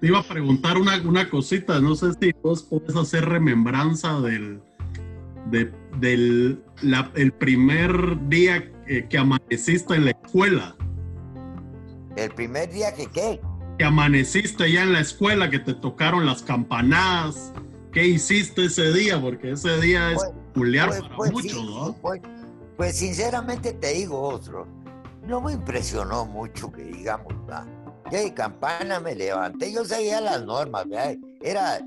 te 0.00 0.06
iba 0.08 0.18
a 0.18 0.22
preguntar 0.22 0.76
una, 0.78 1.00
una 1.02 1.28
cosita. 1.28 1.80
No 1.80 1.94
sé 1.94 2.12
si 2.20 2.32
vos 2.42 2.62
podés 2.62 2.94
hacer 2.96 3.24
remembranza 3.24 4.20
del, 4.20 4.60
de- 5.50 5.72
del 5.98 6.62
la- 6.82 7.10
el 7.14 7.32
primer 7.32 8.28
día 8.28 8.70
que, 8.86 9.08
que 9.08 9.18
amaneciste 9.18 9.94
en 9.94 10.04
la 10.06 10.10
escuela. 10.12 10.76
El 12.16 12.30
primer 12.32 12.70
día 12.72 12.94
que, 12.94 13.06
¿qué? 13.08 13.40
Que 13.78 13.84
amaneciste 13.84 14.70
ya 14.72 14.82
en 14.82 14.92
la 14.92 15.00
escuela, 15.00 15.50
que 15.50 15.58
te 15.58 15.74
tocaron 15.74 16.24
las 16.26 16.42
campanadas. 16.42 17.52
¿Qué 17.92 18.06
hiciste 18.06 18.66
ese 18.66 18.92
día? 18.92 19.20
Porque 19.20 19.52
ese 19.52 19.80
día 19.80 20.12
es 20.12 20.18
Pues- 20.18 20.30
peculiar 20.52 20.88
Pues, 20.88 21.00
para 21.02 21.16
pues, 21.16 21.32
muchos, 21.32 21.52
sí, 21.52 21.64
¿no? 21.66 21.96
pues, 22.00 22.20
pues, 22.76 22.96
sinceramente 22.98 23.72
te 23.72 23.92
digo, 23.94 24.20
otro, 24.20 24.66
no 25.26 25.40
me 25.40 25.52
impresionó 25.52 26.24
mucho 26.26 26.70
que 26.72 26.84
digamos, 26.84 27.28
¿verdad? 27.46 27.66
Yo 28.10 28.18
de 28.18 28.34
campana 28.34 29.00
me 29.00 29.14
levanté, 29.16 29.72
yo 29.72 29.84
seguía 29.84 30.20
las 30.20 30.44
normas, 30.44 30.88
¿verdad? 30.88 31.16
Era 31.40 31.80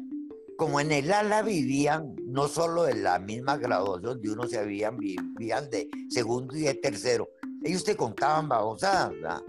como 0.57 0.81
en 0.81 0.91
el 0.91 1.13
ala 1.13 1.41
vivían, 1.41 2.13
no 2.25 2.49
solo 2.49 2.89
en 2.89 3.03
la 3.03 3.17
misma 3.19 3.55
graduación 3.55 4.21
de 4.21 4.29
uno 4.29 4.45
se 4.45 4.59
habían, 4.59 4.97
vivían 4.97 5.69
de 5.69 5.89
segundo 6.09 6.57
y 6.57 6.63
de 6.63 6.73
tercero. 6.73 7.29
Ellos 7.63 7.85
te 7.85 7.95
contaban 7.95 8.49
babosadas, 8.49 9.11
¿verdad? 9.11 9.41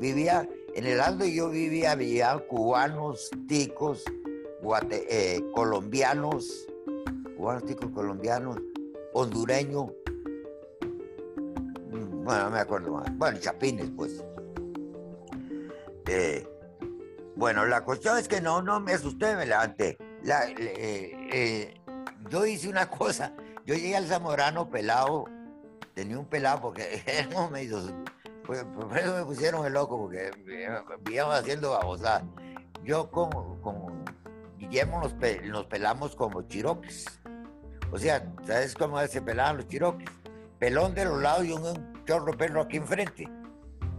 Vivía, 0.00 0.48
en 0.74 0.86
el 0.86 1.00
Aldo 1.00 1.26
yo 1.26 1.50
vivía, 1.50 1.94
vivían 1.94 2.40
cubanos, 2.48 3.30
ticos, 3.46 4.04
eh, 4.90 5.40
colombianos, 5.54 6.66
cubanos, 7.36 7.66
ticos, 7.66 7.90
colombianos, 7.90 8.56
hondureño, 9.12 9.92
mm, 11.90 12.24
bueno, 12.24 12.44
no 12.44 12.50
me 12.50 12.60
acuerdo 12.60 12.92
más, 12.92 13.18
bueno, 13.18 13.38
chapines, 13.38 13.90
pues. 13.94 14.24
Eh, 16.08 16.46
bueno, 17.36 17.66
la 17.66 17.82
cuestión 17.84 18.18
es 18.18 18.26
que 18.28 18.40
no, 18.40 18.62
no 18.62 18.80
me 18.80 18.92
asusté, 18.94 19.36
me 19.36 19.46
levanté. 19.46 19.96
La- 20.24 20.48
eh, 20.48 21.28
eh, 21.32 21.74
yo 22.30 22.44
hice 22.46 22.68
una 22.68 22.88
cosa, 22.90 23.34
yo 23.64 23.74
llegué 23.74 23.96
al 23.96 24.06
Zamorano 24.06 24.68
pelado, 24.70 25.26
tenía 25.94 26.18
un 26.18 26.26
pelado 26.26 26.60
porque 26.62 27.02
éramos 27.06 27.50
medio, 27.50 27.78
pues, 28.44 28.64
por 28.64 28.96
eso 28.96 29.14
me 29.14 29.24
pusieron 29.24 29.66
el 29.66 29.74
loco, 29.74 29.98
porque 29.98 30.30
vivíamos 31.00 31.34
haciendo 31.34 31.70
babosadas. 31.70 32.24
Yo 32.84 33.10
con, 33.10 33.60
con 33.60 34.04
Guillermo 34.56 35.00
nos, 35.00 35.12
pe- 35.12 35.42
nos 35.42 35.66
pelamos 35.66 36.16
como 36.16 36.42
chiroques. 36.42 37.04
O 37.92 37.98
sea, 37.98 38.32
¿sabes 38.46 38.74
cómo 38.74 38.98
se 39.06 39.20
pelaban 39.20 39.58
los 39.58 39.68
chiroques? 39.68 40.08
Pelón 40.58 40.94
de 40.94 41.04
los 41.04 41.20
lados 41.20 41.44
y 41.44 41.52
un, 41.52 41.62
un 41.64 42.04
chorro 42.04 42.32
de 42.32 42.36
pelo 42.38 42.62
aquí 42.62 42.78
enfrente. 42.78 43.28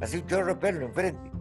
Así 0.01 0.17
un 0.17 0.27
chorro 0.27 0.47
de 0.47 0.55
pelo 0.55 0.85
enfrente. 0.85 1.31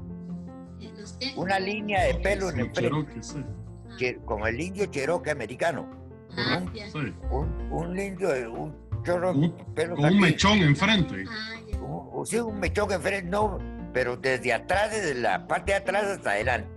Una 1.37 1.59
línea 1.59 2.05
de 2.05 2.15
pelo 2.17 2.51
en 2.51 2.61
el 2.61 2.65
frente. 2.67 2.81
Cherokee, 2.83 3.23
sí. 3.23 3.45
Ah, 3.91 3.97
que- 3.99 4.17
como 4.25 4.47
el 4.47 4.61
indio 4.61 4.87
cherokee 4.87 5.31
americano. 5.31 5.89
ah, 6.37 6.61
ya. 6.75 6.91
Sí. 6.91 7.15
Un, 7.31 7.69
un 7.73 7.99
indio, 7.99 8.29
un 8.53 8.75
chorro 9.05 9.33
de 9.33 9.39
Un- 9.39 9.75
pelo 9.75 9.97
Con 9.97 10.05
un 10.07 10.21
mechón 10.21 10.59
enfrente. 10.59 11.25
Ah. 11.29 11.77
Un- 11.81 12.09
o 12.13 12.25
sí, 12.27 12.39
un 12.39 12.59
mechón 12.61 12.91
enfrente, 12.93 13.29
no, 13.29 13.59
pero 13.93 14.17
desde 14.17 14.53
atrás, 14.53 14.91
desde 14.91 15.15
la 15.15 15.47
parte 15.47 15.73
de 15.73 15.79
atrás 15.79 16.05
hasta 16.05 16.31
adelante. 16.33 16.69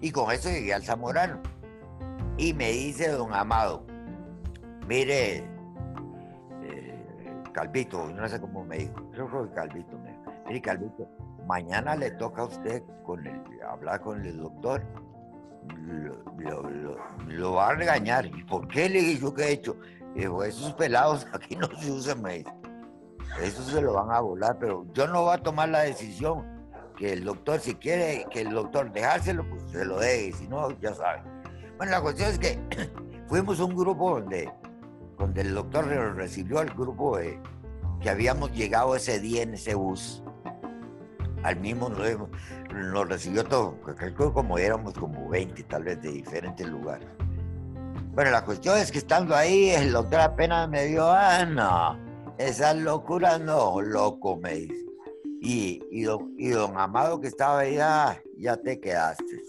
Y 0.00 0.10
con 0.10 0.30
eso 0.32 0.48
llegué 0.50 0.74
al 0.74 0.82
Zamorano. 0.82 1.40
Y 2.38 2.52
me 2.52 2.70
dice 2.70 3.08
don 3.08 3.32
Amado, 3.32 3.86
mire, 4.86 5.44
eh, 6.62 7.04
Calvito, 7.52 8.06
no 8.10 8.28
sé 8.28 8.40
cómo 8.40 8.64
me 8.64 8.78
dijo, 8.78 8.94
creo 9.12 9.26
que 9.26 9.30
fue 9.32 9.52
Calvito, 9.54 9.98
me 9.98 10.10
dijo, 10.10 10.32
mire 10.46 10.60
Calvito, 10.60 11.08
mañana 11.46 11.96
le 11.96 12.10
toca 12.12 12.42
a 12.42 12.46
usted 12.46 12.82
hablar 13.68 14.00
con 14.00 14.24
el 14.24 14.38
doctor, 14.38 14.82
lo, 17.28 17.52
va 17.54 17.68
a 17.68 17.74
regañar. 17.74 18.26
¿Y 18.26 18.44
por 18.44 18.66
qué 18.68 18.88
le 18.88 19.00
dije 19.00 19.20
yo 19.20 19.34
qué 19.34 19.44
he 19.44 19.52
hecho? 19.52 19.76
Dijo, 20.14 20.42
esos 20.44 20.72
pelados 20.74 21.26
aquí 21.32 21.56
no 21.56 21.68
se 21.78 21.90
usan, 21.90 22.22
me. 22.22 22.44
Eso 23.42 23.62
se 23.62 23.80
lo 23.82 23.94
van 23.94 24.10
a 24.10 24.20
volar, 24.20 24.56
pero 24.58 24.86
yo 24.92 25.06
no 25.08 25.22
voy 25.22 25.34
a 25.34 25.42
tomar 25.42 25.68
la 25.68 25.80
decisión. 25.80 26.54
Que 26.96 27.12
el 27.12 27.24
doctor, 27.24 27.60
si 27.60 27.74
quiere 27.74 28.26
que 28.30 28.40
el 28.40 28.50
doctor 28.50 28.90
dejárselo, 28.90 29.46
pues 29.50 29.62
se 29.70 29.84
lo 29.84 29.98
deje, 29.98 30.32
si 30.32 30.48
no, 30.48 30.70
ya 30.80 30.94
sabe. 30.94 31.22
Bueno, 31.76 31.92
la 31.92 32.00
cuestión 32.00 32.30
es 32.30 32.38
que 32.38 32.58
fuimos 33.28 33.60
un 33.60 33.76
grupo 33.76 34.18
donde, 34.18 34.50
donde 35.18 35.42
el 35.42 35.54
doctor 35.54 35.86
recibió 36.16 36.60
al 36.60 36.70
grupo 36.70 37.18
que 38.00 38.08
habíamos 38.08 38.50
llegado 38.52 38.96
ese 38.96 39.20
día 39.20 39.42
en 39.42 39.54
ese 39.54 39.74
bus. 39.74 40.22
Al 41.46 41.60
mismo 41.60 41.88
nos, 41.88 42.00
nos 42.74 43.08
recibió 43.08 43.44
todo, 43.44 43.78
creo 43.80 44.32
como 44.32 44.58
éramos 44.58 44.94
como 44.94 45.28
20 45.28 45.62
tal 45.62 45.84
vez 45.84 46.02
de 46.02 46.10
diferentes 46.10 46.66
lugares. 46.66 47.06
Bueno, 48.14 48.32
la 48.32 48.44
cuestión 48.44 48.76
es 48.78 48.90
que 48.90 48.98
estando 48.98 49.32
ahí, 49.36 49.70
el 49.70 49.92
doctor 49.92 50.22
apenas 50.22 50.68
me 50.68 50.86
dio, 50.86 51.08
ah, 51.08 51.44
no, 51.44 51.96
esas 52.36 52.76
locuras 52.76 53.40
no, 53.40 53.80
loco, 53.80 54.36
me 54.38 54.54
dice. 54.54 54.86
Y, 55.40 55.80
y, 55.92 56.02
don, 56.02 56.34
y 56.36 56.48
don 56.48 56.76
Amado 56.76 57.20
que 57.20 57.28
estaba 57.28 57.60
ahí, 57.60 57.78
ah, 57.80 58.20
ya 58.36 58.56
te 58.56 58.80
quedaste. 58.80 59.40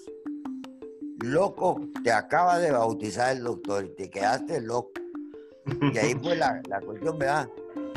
Loco, 1.23 1.81
te 2.03 2.11
acaba 2.11 2.59
de 2.59 2.73
bautizar 2.73 3.35
el 3.35 3.43
doctor 3.43 3.85
y 3.85 3.95
te 3.95 4.07
quedaste 4.11 4.61
loco. 4.61 4.91
Y 5.93 5.97
ahí 5.97 6.13
fue 6.13 6.35
la, 6.35 6.61
la 6.69 6.79
cuestión, 6.79 7.17
¿verdad? 7.17 7.49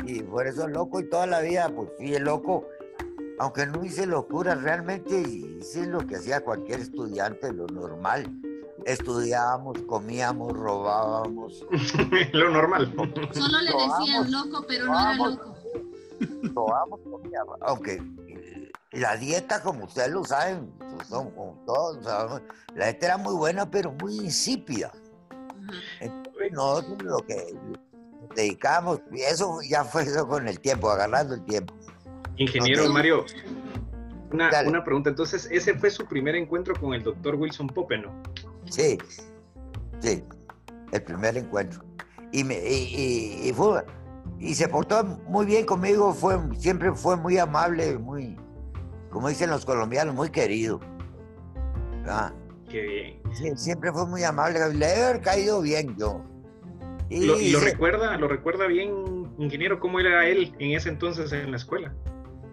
Y 0.07 0.23
por 0.23 0.47
eso 0.47 0.67
loco 0.67 0.99
y 0.99 1.07
toda 1.07 1.27
la 1.27 1.41
vida, 1.41 1.69
pues 1.69 1.87
fui 1.97 2.15
el 2.15 2.23
loco. 2.23 2.65
Aunque 3.41 3.65
no 3.65 3.83
hice 3.83 4.05
locura, 4.05 4.53
realmente 4.53 5.19
hice 5.19 5.87
lo 5.87 6.05
que 6.05 6.17
hacía 6.17 6.41
cualquier 6.41 6.79
estudiante, 6.79 7.51
lo 7.51 7.65
normal 7.65 8.31
estudiábamos, 8.85 9.79
comíamos, 9.87 10.53
robábamos. 10.53 11.65
Lo 12.33 12.51
normal. 12.51 12.93
Solo 13.33 13.61
le 13.61 13.71
decían 13.71 14.31
loco, 14.31 14.63
pero 14.67 14.85
no 14.85 14.99
era 14.99 15.15
loco. 15.15 15.55
Robábamos, 16.53 16.99
comíamos. 17.01 17.57
Aunque 17.61 18.01
la 18.91 19.17
dieta, 19.17 19.61
como 19.63 19.85
ustedes 19.85 20.11
lo 20.11 20.23
saben, 20.23 20.71
pues, 20.95 21.07
son 21.07 21.31
como 21.31 21.63
todos, 21.65 22.03
la 22.75 22.85
dieta 22.85 23.05
era 23.07 23.17
muy 23.17 23.33
buena, 23.33 23.69
pero 23.69 23.91
muy 23.93 24.17
insípida. 24.17 24.91
Entonces, 25.99 26.51
nosotros 26.51 27.01
lo 27.03 27.17
que 27.25 27.55
dedicamos, 28.35 28.99
y 29.11 29.21
eso 29.21 29.59
ya 29.67 29.83
fue 29.83 30.03
eso 30.03 30.27
con 30.27 30.47
el 30.47 30.59
tiempo, 30.59 30.91
agarrando 30.91 31.35
el 31.35 31.43
tiempo. 31.45 31.73
Ingeniero 32.37 32.91
Mario, 32.91 33.25
una, 34.31 34.49
una, 34.65 34.83
pregunta. 34.83 35.09
Entonces, 35.09 35.47
ese 35.51 35.73
fue 35.75 35.89
su 35.89 36.05
primer 36.05 36.35
encuentro 36.35 36.73
con 36.79 36.93
el 36.93 37.03
doctor 37.03 37.35
Wilson 37.35 37.67
Pope, 37.67 37.97
¿no? 37.97 38.11
Sí, 38.69 38.97
sí, 39.99 40.23
el 40.91 41.03
primer 41.03 41.37
encuentro. 41.37 41.83
Y, 42.31 42.43
me, 42.43 42.55
y, 42.55 43.51
fue, 43.53 43.83
y 44.39 44.55
se 44.55 44.67
portó 44.67 45.03
muy 45.27 45.45
bien 45.45 45.65
conmigo, 45.65 46.13
fue, 46.13 46.39
siempre 46.57 46.93
fue 46.93 47.17
muy 47.17 47.37
amable, 47.37 47.97
muy, 47.97 48.37
como 49.09 49.27
dicen 49.27 49.49
los 49.49 49.65
colombianos, 49.65 50.15
muy 50.15 50.29
querido. 50.29 50.79
Qué 52.69 52.81
bien. 52.81 53.57
siempre 53.57 53.91
fue 53.91 54.07
muy 54.07 54.23
amable, 54.23 54.59
le 54.73 54.87
debe 54.87 55.03
haber 55.03 55.21
caído 55.21 55.61
bien 55.61 55.95
yo. 55.97 56.23
Y, 57.09 57.25
lo, 57.25 57.35
lo 57.37 57.59
recuerda, 57.59 58.17
lo 58.17 58.29
recuerda 58.29 58.67
bien, 58.67 59.27
ingeniero, 59.37 59.81
cómo 59.81 59.99
era 59.99 60.25
él 60.29 60.55
en 60.59 60.71
ese 60.71 60.87
entonces 60.87 61.33
en 61.33 61.51
la 61.51 61.57
escuela. 61.57 61.93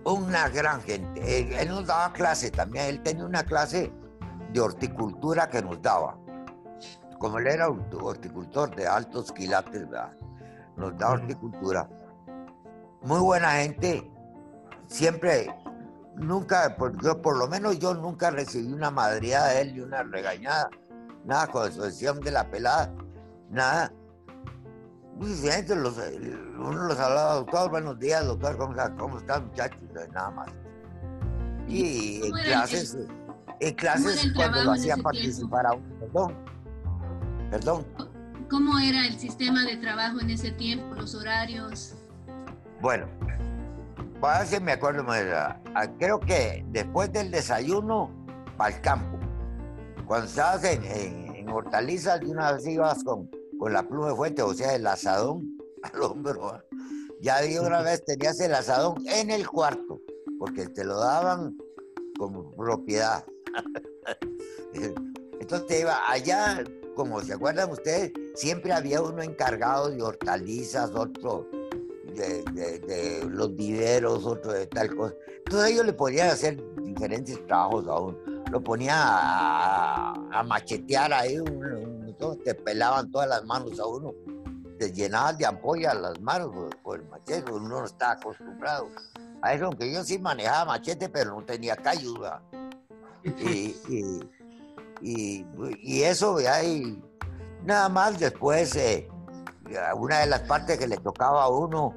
Una 0.04 0.48
gran 0.48 0.80
gente. 0.82 1.61
él 1.61 1.68
nos 1.68 1.87
daba 1.87 2.12
clase 2.12 2.50
también, 2.50 2.87
él 2.87 3.02
tenía 3.02 3.24
una 3.24 3.44
clase 3.44 3.92
de 4.52 4.61
horticultura 4.61 5.48
que 5.48 5.62
nos 5.62 5.80
daba. 5.82 6.16
Como 7.18 7.38
él 7.38 7.48
era 7.48 7.68
horticultor 7.68 8.74
de 8.74 8.87
altos 8.87 9.32
quilates, 9.32 9.87
nos 10.76 10.96
da 10.96 11.11
horticultura. 11.11 11.88
Muy 13.02 13.20
buena 13.20 13.52
gente, 13.52 14.11
siempre, 14.87 15.54
nunca, 16.14 16.76
por, 16.76 17.00
yo, 17.02 17.20
por 17.20 17.37
lo 17.37 17.48
menos 17.48 17.78
yo 17.78 17.94
nunca 17.94 18.30
recibí 18.30 18.72
una 18.72 18.90
madriada 18.90 19.48
de 19.48 19.61
él 19.62 19.74
ni 19.74 19.80
una 19.80 20.02
regañada, 20.02 20.70
nada 21.24 21.46
con 21.48 21.66
excepción 21.66 22.20
de 22.20 22.30
la 22.30 22.48
pelada, 22.50 22.92
nada. 23.50 23.92
Gente, 25.20 25.74
los, 25.74 25.96
uno 26.59 26.85
los 26.85 26.98
hablaba, 26.98 27.35
doctor, 27.35 27.70
buenos 27.70 27.98
días, 27.98 28.24
doctor, 28.24 28.57
¿cómo, 28.57 28.74
cómo 28.96 29.18
están 29.18 29.46
muchachos? 29.48 29.81
Nada 30.12 30.31
más. 30.31 30.48
Y 31.66 32.24
en 32.24 32.33
clases 32.33 32.96
en 33.61 33.74
clases 33.74 34.33
cuando 34.35 34.64
lo 34.64 34.72
hacían 34.72 35.02
participar 35.02 35.66
a 35.66 35.72
uno. 35.72 35.98
Perdón. 36.00 36.35
Perdón. 37.50 37.87
¿Cómo 38.50 38.78
era 38.78 39.07
el 39.07 39.18
sistema 39.18 39.64
de 39.64 39.76
trabajo 39.76 40.20
en 40.20 40.31
ese 40.31 40.52
tiempo, 40.52 40.94
los 40.94 41.14
horarios? 41.14 41.94
Bueno, 42.81 43.07
para 44.20 44.40
ver 44.40 44.48
si 44.48 44.61
me 44.61 44.72
acuerdo, 44.72 45.04
creo 45.98 46.20
que 46.20 46.64
después 46.68 47.12
del 47.12 47.31
desayuno, 47.31 48.11
para 48.57 48.74
el 48.74 48.81
campo. 48.81 49.18
Cuando 50.07 50.26
estabas 50.26 50.64
en, 50.64 50.85
en, 50.85 51.48
hortalizas, 51.48 52.20
de 52.20 52.26
una 52.26 52.52
vez 52.52 52.66
ibas 52.66 53.02
con, 53.04 53.28
con 53.59 53.73
la 53.73 53.87
pluma 53.87 54.11
de 54.11 54.16
fuente, 54.16 54.42
o 54.42 54.55
sea, 54.55 54.75
el 54.75 54.87
asadón 54.87 55.59
al 55.83 56.03
hombro. 56.03 56.62
Ya 57.21 57.40
de 57.40 57.59
una 57.59 57.83
vez 57.83 58.05
tenías 58.05 58.38
el 58.40 58.55
asadón 58.55 59.05
en 59.09 59.31
el 59.31 59.49
cuarto, 59.49 60.01
porque 60.38 60.68
te 60.68 60.85
lo 60.85 60.99
daban 60.99 61.57
como 62.18 62.55
propiedad. 62.55 63.25
Entonces 65.40 65.81
iba 65.81 65.99
allá, 66.11 66.62
como 66.94 67.21
se 67.23 67.33
acuerdan 67.33 67.71
ustedes, 67.71 68.12
siempre 68.35 68.73
había 68.73 69.03
uno 69.03 69.23
encargado 69.23 69.90
de 69.90 70.03
hortalizas, 70.03 70.90
otro 70.94 71.49
de, 72.14 73.27
los 73.29 73.55
viveros, 73.55 74.25
otro 74.27 74.53
de 74.53 74.66
tal 74.66 74.94
cosa. 74.94 75.14
Entonces 75.38 75.71
ellos 75.73 75.87
le 75.87 75.92
podían 75.92 76.29
hacer 76.29 76.62
diferentes 76.83 77.44
trabajos 77.47 77.87
a 77.88 77.99
uno. 77.99 78.18
Lo 78.50 78.62
ponía 78.62 78.94
a, 78.96 80.42
machetear 80.46 81.12
ahí, 81.12 81.37
te 82.44 82.54
pelaban 82.54 83.11
todas 83.11 83.28
las 83.28 83.44
manos 83.44 83.78
a 83.78 83.87
uno, 83.87 84.12
te 84.78 84.92
llenaban 84.92 85.37
de 85.37 85.46
ampolla 85.46 85.92
las 85.94 86.20
manos 86.20 86.50
por, 86.82 87.00
el 87.00 87.08
machete, 87.08 87.50
uno 87.52 87.68
no 87.68 87.84
estaba 87.84 88.12
acostumbrado 88.12 88.88
a 89.42 89.52
eso, 89.52 89.66
aunque 89.66 89.92
yo 89.92 90.02
sí 90.02 90.18
manejaba 90.18 90.64
machete, 90.64 91.08
pero 91.08 91.34
no 91.34 91.44
tenía 91.44 91.76
cayuda. 91.76 92.42
Y, 93.22 93.76
y, 95.00 95.46
y, 95.82 96.02
eso, 96.02 96.38
y 96.40 97.02
nada 97.64 97.88
más 97.88 98.18
después, 98.18 98.74
eh, 98.76 99.08
una 99.96 100.20
de 100.20 100.26
las 100.26 100.40
partes 100.40 100.78
que 100.78 100.87
le 100.87 100.96
tocaba 100.96 101.44
a 101.44 101.48
uno, 101.48 101.94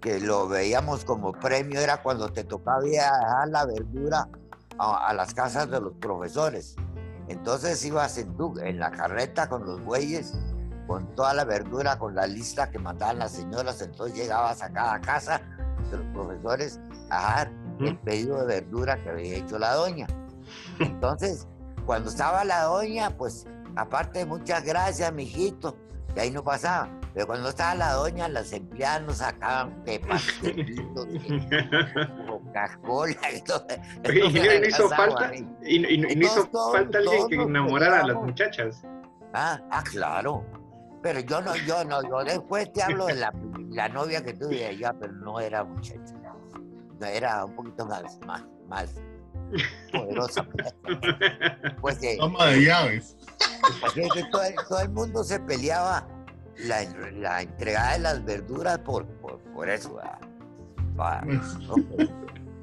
que 0.00 0.20
lo 0.20 0.48
veíamos 0.48 1.04
como 1.04 1.32
premio, 1.32 1.80
era 1.80 2.02
cuando 2.02 2.30
te 2.30 2.44
tocaba 2.44 2.80
dejar 2.80 3.48
la 3.48 3.64
verdura 3.64 4.28
a, 4.78 5.12
las 5.14 5.34
casas 5.34 5.70
de 5.70 5.80
los 5.80 5.92
profesores. 5.94 6.76
Entonces 7.28 7.84
ibas 7.84 8.18
en, 8.18 8.36
tu, 8.36 8.58
en 8.58 8.78
la 8.78 8.90
carreta 8.90 9.48
con 9.48 9.64
los 9.64 9.82
bueyes, 9.82 10.34
con 10.86 11.14
toda 11.14 11.32
la 11.34 11.44
verdura, 11.44 11.98
con 11.98 12.14
la 12.14 12.26
lista 12.26 12.70
que 12.70 12.78
mandaban 12.78 13.18
las 13.18 13.32
señoras, 13.32 13.80
entonces 13.80 14.16
llegabas 14.16 14.62
a 14.62 14.72
cada 14.72 15.00
casa 15.00 15.40
de 15.90 15.96
los 15.96 16.06
profesores 16.08 16.80
a 17.10 17.22
dar 17.22 17.52
el 17.80 17.98
pedido 17.98 18.38
de 18.40 18.46
verdura 18.60 19.02
que 19.02 19.10
había 19.10 19.36
hecho 19.36 19.58
la 19.58 19.74
doña. 19.74 20.06
Entonces, 20.78 21.46
cuando 21.86 22.10
estaba 22.10 22.44
la 22.44 22.62
doña, 22.64 23.16
pues, 23.16 23.46
aparte, 23.76 24.24
muchas 24.26 24.64
gracias, 24.64 25.12
mijito, 25.12 25.76
y 26.16 26.20
ahí 26.20 26.30
no 26.30 26.44
pasaba. 26.44 26.88
Pero 27.14 27.26
cuando 27.26 27.48
estaba 27.48 27.74
la 27.74 27.92
doña, 27.92 28.28
las 28.28 28.52
empleadas 28.52 29.02
nos 29.02 29.16
sacaban 29.18 29.84
de 29.84 30.00
pastelitos, 30.08 31.06
Coca-Cola 32.54 33.32
y 33.34 33.40
todo. 33.42 33.66
y 34.12 34.58
no 34.60 34.66
hizo 34.66 34.88
falta, 34.88 35.32
y, 35.34 35.98
no 35.98 36.08
hizo 36.08 36.48
falta 36.72 36.98
alguien 36.98 37.28
que 37.28 37.34
enamorara 37.34 38.00
a 38.00 38.06
las 38.06 38.16
muchachas. 38.16 38.82
Ah, 39.32 39.60
ah, 39.70 39.82
claro. 39.82 40.44
Pero 41.02 41.20
yo 41.20 41.40
no, 41.42 41.54
yo 41.56 41.84
no, 41.84 42.02
yo 42.02 42.24
después 42.24 42.72
te 42.72 42.82
hablo 42.82 43.06
de 43.06 43.16
la, 43.16 43.34
la 43.70 43.88
novia 43.88 44.22
que 44.24 44.32
tuve 44.32 44.64
allá, 44.64 44.94
pero 44.98 45.12
no 45.12 45.38
era 45.38 45.64
muchacha. 45.64 46.14
No, 47.00 47.06
era 47.06 47.44
un 47.44 47.54
poquito 47.54 47.84
más, 47.84 48.18
más, 48.20 48.44
más 48.68 48.94
poderosa. 49.92 50.46
Pues, 51.80 52.02
eh, 52.02 52.16
Toma 52.18 52.46
de 52.46 52.64
llaves. 52.64 53.16
todo, 54.68 54.80
el 54.80 54.88
mundo 54.88 55.22
se 55.22 55.38
peleaba 55.40 56.06
la, 56.56 56.82
la 57.12 57.42
entregada 57.42 57.92
de 57.92 57.98
las 57.98 58.24
verduras 58.24 58.78
por, 58.78 59.04
por, 59.06 59.38
por 59.52 59.68
eso. 59.68 60.00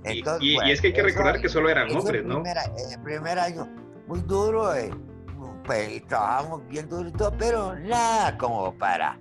Entonces, 0.04 0.44
y, 0.44 0.58
y, 0.68 0.72
es 0.72 0.82
que 0.82 0.88
hay 0.88 0.94
que 0.94 1.04
recordar 1.04 1.40
que 1.42 1.50
solo 1.50 1.70
eran 1.70 1.96
hombres, 1.96 2.26
¿no? 2.26 2.44
el 2.46 3.02
primer 3.04 3.38
año, 3.38 3.68
muy 4.08 4.22
duro, 4.22 4.74
eh, 4.74 4.90
pues, 5.66 6.06
trabajamos 6.08 6.68
bien 6.68 6.90
duro 6.90 7.08
y 7.08 7.12
todo, 7.12 7.32
pero 7.38 7.76
nada 7.80 8.38
como 8.38 8.74
para 8.78 9.20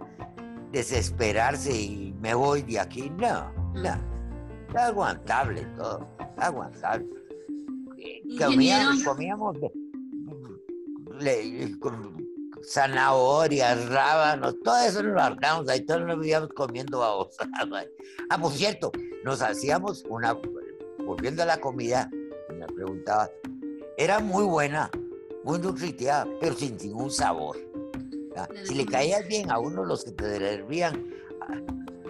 desesperarse 0.73 1.73
y 1.73 2.15
me 2.21 2.35
voy 2.35 2.63
de 2.63 2.81
aquí, 2.81 3.11
no, 3.11 3.53
no. 3.75 4.11
Aguantable 4.75 5.63
todo, 5.77 6.09
aguantable 6.39 7.21
comíamos, 8.39 9.03
comíamos 9.05 9.57
zanahorias, 12.63 13.89
rábanos, 13.89 14.57
todo 14.63 14.79
eso 14.79 15.03
nos 15.03 15.15
lo 15.15 15.21
hartamos 15.21 15.69
ahí, 15.69 15.81
todos 15.81 16.03
nos 16.03 16.19
vivíamos 16.19 16.51
comiendo 16.51 16.99
babosadas. 16.99 17.87
Ah, 18.29 18.39
por 18.39 18.53
cierto, 18.53 18.93
nos 19.25 19.41
hacíamos 19.41 20.05
una, 20.09 20.37
volviendo 21.05 21.43
a 21.43 21.47
la 21.47 21.61
comida, 21.61 22.11
me 22.53 22.67
preguntaba, 22.67 23.31
era 23.97 24.21
muy 24.21 24.45
buena, 24.45 24.91
muy 25.45 25.59
nutritiva, 25.59 26.27
pero 26.41 26.55
sin 26.55 26.77
ningún 26.77 27.11
sabor. 27.11 27.57
Si 28.65 28.75
le 28.75 28.87
caías 28.87 29.27
bien 29.27 29.51
a 29.51 29.59
uno 29.59 29.85
los 29.85 30.05
que 30.05 30.13
te 30.13 30.39
servían, 30.39 31.07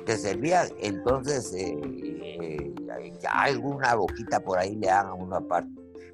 te 0.06 0.16
servían, 0.16 0.68
entonces 0.78 1.52
eh, 1.54 1.76
eh, 2.22 3.12
ya 3.20 3.30
alguna 3.30 3.94
boquita 3.94 4.40
por 4.40 4.58
ahí 4.58 4.76
le 4.76 4.86
dan 4.86 5.06
a 5.06 5.14
uno 5.14 5.36
aparte. 5.36 5.70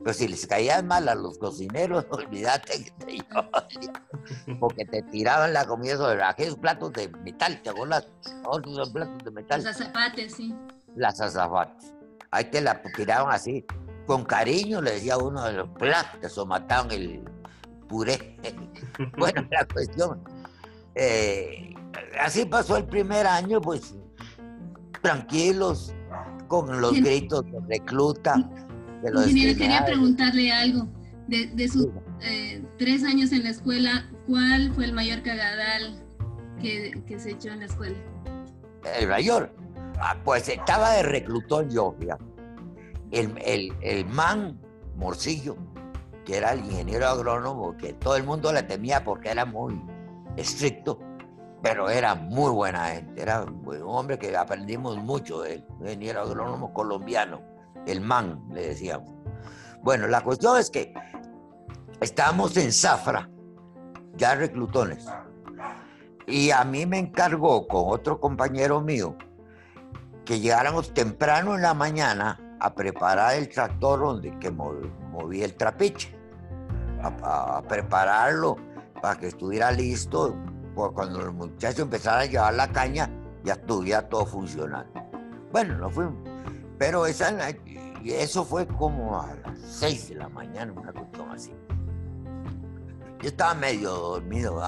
Pero 0.06 0.14
si 0.14 0.28
les 0.28 0.46
caían 0.46 0.86
mal 0.86 1.08
a 1.08 1.16
los 1.16 1.36
cocineros, 1.36 2.06
olvídate 2.10 2.84
que 2.84 2.90
te 3.04 4.54
porque 4.60 4.84
te 4.84 5.02
tiraban 5.02 5.52
la 5.52 5.64
comida 5.64 5.96
sobre 5.96 6.22
aquellos 6.22 6.56
platos 6.56 6.92
de 6.92 7.08
metal, 7.08 7.60
¿te 7.60 7.70
acuerdas? 7.70 8.08
Otros 8.44 8.90
platos 8.90 9.24
de 9.24 9.30
metal. 9.32 9.64
Las 9.64 9.80
azafates, 9.80 10.34
sí. 10.34 10.54
Las 10.94 11.20
azafates. 11.20 11.95
Ahí 12.30 12.44
te 12.44 12.60
la 12.60 12.82
tiraban 12.82 13.32
así, 13.32 13.64
con 14.06 14.24
cariño, 14.24 14.80
le 14.80 14.92
decía 14.92 15.16
uno 15.18 15.44
de 15.44 15.52
los 15.52 15.68
platos, 15.70 16.36
o 16.38 16.46
mataban 16.46 16.90
el 16.90 17.22
puré. 17.88 18.36
bueno, 19.18 19.46
la 19.50 19.66
cuestión. 19.66 20.22
Eh, 20.94 21.74
así 22.20 22.44
pasó 22.44 22.76
el 22.76 22.86
primer 22.86 23.26
año, 23.26 23.60
pues 23.60 23.94
tranquilos, 25.02 25.94
con 26.48 26.80
los 26.80 26.94
gritos 26.94 27.44
de 27.50 27.60
recluta. 27.68 28.36
Ingeniero, 29.04 29.58
quería 29.58 29.84
preguntarle 29.84 30.52
algo. 30.52 30.88
De, 31.28 31.68
sus 31.68 31.88
eh, 32.22 32.64
tres 32.78 33.02
años 33.02 33.32
en 33.32 33.42
la 33.42 33.50
escuela, 33.50 34.08
¿cuál 34.28 34.72
fue 34.74 34.84
el 34.84 34.92
mayor 34.92 35.22
cagadal 35.22 36.00
que, 36.60 37.02
se 37.18 37.32
echó 37.32 37.50
en 37.50 37.60
la 37.60 37.66
escuela? 37.66 37.96
El 38.98 39.08
mayor. 39.08 39.52
Ah, 39.98 40.16
pues 40.24 40.48
estaba 40.48 40.90
de 40.92 41.02
reclutón 41.02 41.70
yo, 41.70 41.94
El, 43.11 43.37
el, 43.44 43.74
el 43.80 44.04
man 44.06 44.61
Morcillo, 44.96 45.56
que 46.24 46.37
era 46.37 46.52
el 46.52 46.61
ingeniero 46.61 47.06
agrónomo, 47.06 47.76
que 47.76 47.94
todo 47.94 48.16
el 48.16 48.24
mundo 48.24 48.52
le 48.52 48.62
temía 48.62 49.04
porque 49.04 49.30
era 49.30 49.44
muy 49.46 49.80
estricto, 50.37 50.98
pero 51.62 51.88
era 51.88 52.14
muy 52.14 52.50
buena 52.50 52.88
gente. 52.88 53.22
Era 53.22 53.44
un 53.44 53.82
hombre 53.87 54.18
que 54.18 54.37
aprendimos 54.37 54.98
mucho 54.98 55.42
de 55.42 55.54
él, 55.54 55.66
ingeniero 55.80 56.22
agrónomo 56.22 56.74
colombiano, 56.74 57.40
el 57.87 58.00
man, 58.00 58.44
le 58.52 58.68
decíamos. 58.68 59.11
Bueno, 59.82 60.09
la 60.09 60.20
cuestión 60.20 60.59
es 60.59 60.68
que 60.68 60.92
estábamos 62.00 62.56
en 62.56 62.72
Zafra, 62.72 63.30
ya 64.14 64.35
reclutones, 64.35 65.06
y 66.26 66.50
a 66.50 66.64
mí 66.64 66.85
me 66.85 66.98
encargó 66.98 67.66
con 67.66 67.85
otro 67.87 68.20
compañero 68.20 68.80
mío 68.80 69.16
que 70.26 70.40
llegáramos 70.40 70.92
temprano 70.92 71.54
en 71.54 71.62
la 71.62 71.72
mañana 71.72 72.38
a 72.60 72.74
preparar 72.74 73.36
el 73.36 73.48
tractor 73.48 74.00
donde 74.00 74.36
que 74.38 74.50
movía 74.50 75.44
el 75.44 75.54
trapiche, 75.54 76.14
a, 77.02 77.62
prepararlo 77.66 78.56
para 79.00 79.18
que 79.18 79.28
estuviera 79.28 79.70
listo 79.70 80.36
cuando 80.74 81.20
los 81.20 81.32
muchachos 81.32 81.80
empezaran 81.80 82.22
a 82.22 82.24
llevar 82.26 82.54
la 82.54 82.68
caña 82.70 83.08
ya 83.44 83.54
estuviera 83.54 84.02
todo 84.08 84.26
funcionando. 84.26 84.92
Bueno, 85.52 85.78
no 85.78 85.88
fuimos, 85.88 86.16
pero 86.76 87.06
esa, 87.06 87.32
eso 88.04 88.44
fue 88.44 88.66
como 88.66 89.20
a 89.20 89.32
las 89.36 89.58
6 89.60 90.08
de 90.10 90.14
la 90.16 90.28
mañana, 90.28 90.72
una 90.72 90.92
cuestión 90.92 91.30
así. 91.30 91.54
Yo 93.20 93.28
estaba 93.28 93.54
medio 93.54 93.92
dormido, 93.92 94.60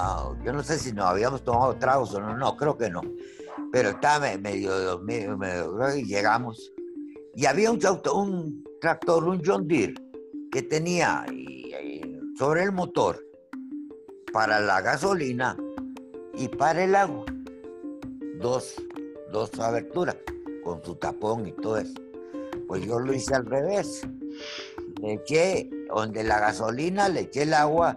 yo 0.43 0.53
no 0.53 0.63
sé 0.63 0.79
si 0.79 0.93
nos 0.93 1.05
habíamos 1.05 1.43
tomado 1.43 1.75
tragos 1.75 2.13
o 2.13 2.21
no, 2.21 2.35
no, 2.35 2.55
creo 2.55 2.77
que 2.77 2.89
no, 2.89 3.01
pero 3.71 3.89
estaba 3.89 4.35
medio 4.37 4.77
dormido, 4.77 5.37
medio, 5.37 5.95
y 5.95 6.03
llegamos. 6.05 6.71
Y 7.35 7.45
había 7.45 7.71
un, 7.71 7.79
tractor, 8.81 9.23
un 9.23 9.41
John 9.45 9.67
Deere, 9.67 9.93
que 10.51 10.63
tenía 10.63 11.25
sobre 12.37 12.63
el 12.63 12.71
motor 12.71 13.23
para 14.33 14.59
la 14.59 14.81
gasolina 14.81 15.57
y 16.33 16.47
para 16.47 16.83
el 16.83 16.95
agua. 16.95 17.25
Dos, 18.39 18.75
dos 19.31 19.59
aberturas 19.59 20.17
con 20.63 20.83
su 20.83 20.95
tapón 20.95 21.47
y 21.47 21.51
todo 21.51 21.77
eso. 21.77 21.93
Pues 22.67 22.85
yo 22.85 22.99
lo 22.99 23.13
hice 23.13 23.35
al 23.35 23.45
revés. 23.45 24.07
Le 25.01 25.13
eché, 25.13 25.69
donde 25.93 26.23
la 26.23 26.39
gasolina 26.39 27.09
le 27.09 27.21
eché 27.21 27.43
el 27.43 27.53
agua 27.53 27.95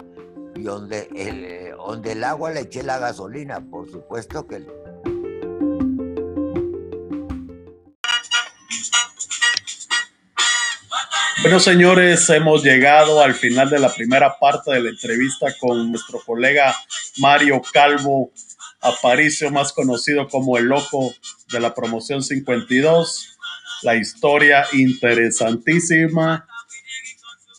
y 0.55 0.63
donde 0.63 1.09
el, 1.15 1.77
donde 1.77 2.13
el 2.13 2.25
agua 2.25 2.51
le 2.51 2.61
eché 2.61 2.83
la 2.83 2.99
gasolina. 2.99 3.65
Por 3.71 3.91
supuesto 3.91 4.47
que 4.47 4.65
Bueno, 11.43 11.59
señores, 11.59 12.31
hemos 12.31 12.63
llegado 12.63 13.21
al 13.21 13.35
final 13.35 13.69
de 13.69 13.81
la 13.81 13.93
primera 13.93 14.39
parte 14.39 14.71
de 14.71 14.81
la 14.81 14.91
entrevista 14.91 15.49
con 15.59 15.91
nuestro 15.91 16.21
colega 16.25 16.73
Mario 17.19 17.61
Calvo 17.73 18.31
Aparicio, 18.81 19.51
más 19.51 19.73
conocido 19.73 20.29
como 20.29 20.57
el 20.57 20.67
loco 20.67 21.13
de 21.51 21.59
la 21.59 21.75
promoción 21.75 22.23
52. 22.23 23.39
La 23.83 23.97
historia 23.97 24.67
interesantísima. 24.73 26.47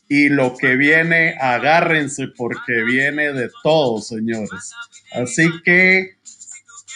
Y 0.08 0.30
lo 0.30 0.56
que 0.56 0.78
viene, 0.78 1.36
agárrense 1.38 2.30
porque 2.30 2.84
viene 2.84 3.34
de 3.34 3.50
todo, 3.64 4.02
señores. 4.02 4.72
Así 5.12 5.50
que 5.66 6.20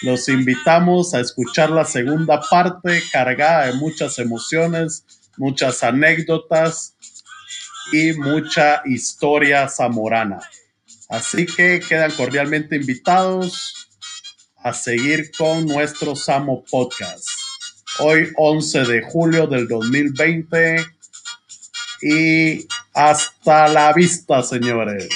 los 0.04 0.30
invitamos 0.30 1.14
a 1.14 1.20
escuchar 1.20 1.70
la 1.70 1.84
segunda 1.84 2.40
parte 2.50 3.04
cargada 3.12 3.66
de 3.66 3.74
muchas 3.74 4.20
emociones 4.20 5.04
muchas 5.38 5.84
anécdotas 5.84 6.96
y 7.94 8.14
mucha 8.14 8.82
historia 8.86 9.68
zamorana. 9.70 10.40
Así 11.10 11.46
que 11.46 11.80
quedan 11.88 12.12
cordialmente 12.12 12.76
invitados 12.76 13.90
a 14.58 14.74
seguir 14.74 15.32
con 15.38 15.66
nuestro 15.66 16.16
Samo 16.16 16.64
Podcast. 16.70 17.30
Hoy 18.00 18.30
11 18.36 18.84
de 18.84 19.02
julio 19.04 19.48
del 19.48 19.68
2020 19.68 20.86
y 22.02 22.68
hasta 22.94 23.68
la 23.70 23.94
vista, 23.94 24.44
señores. 24.44 25.08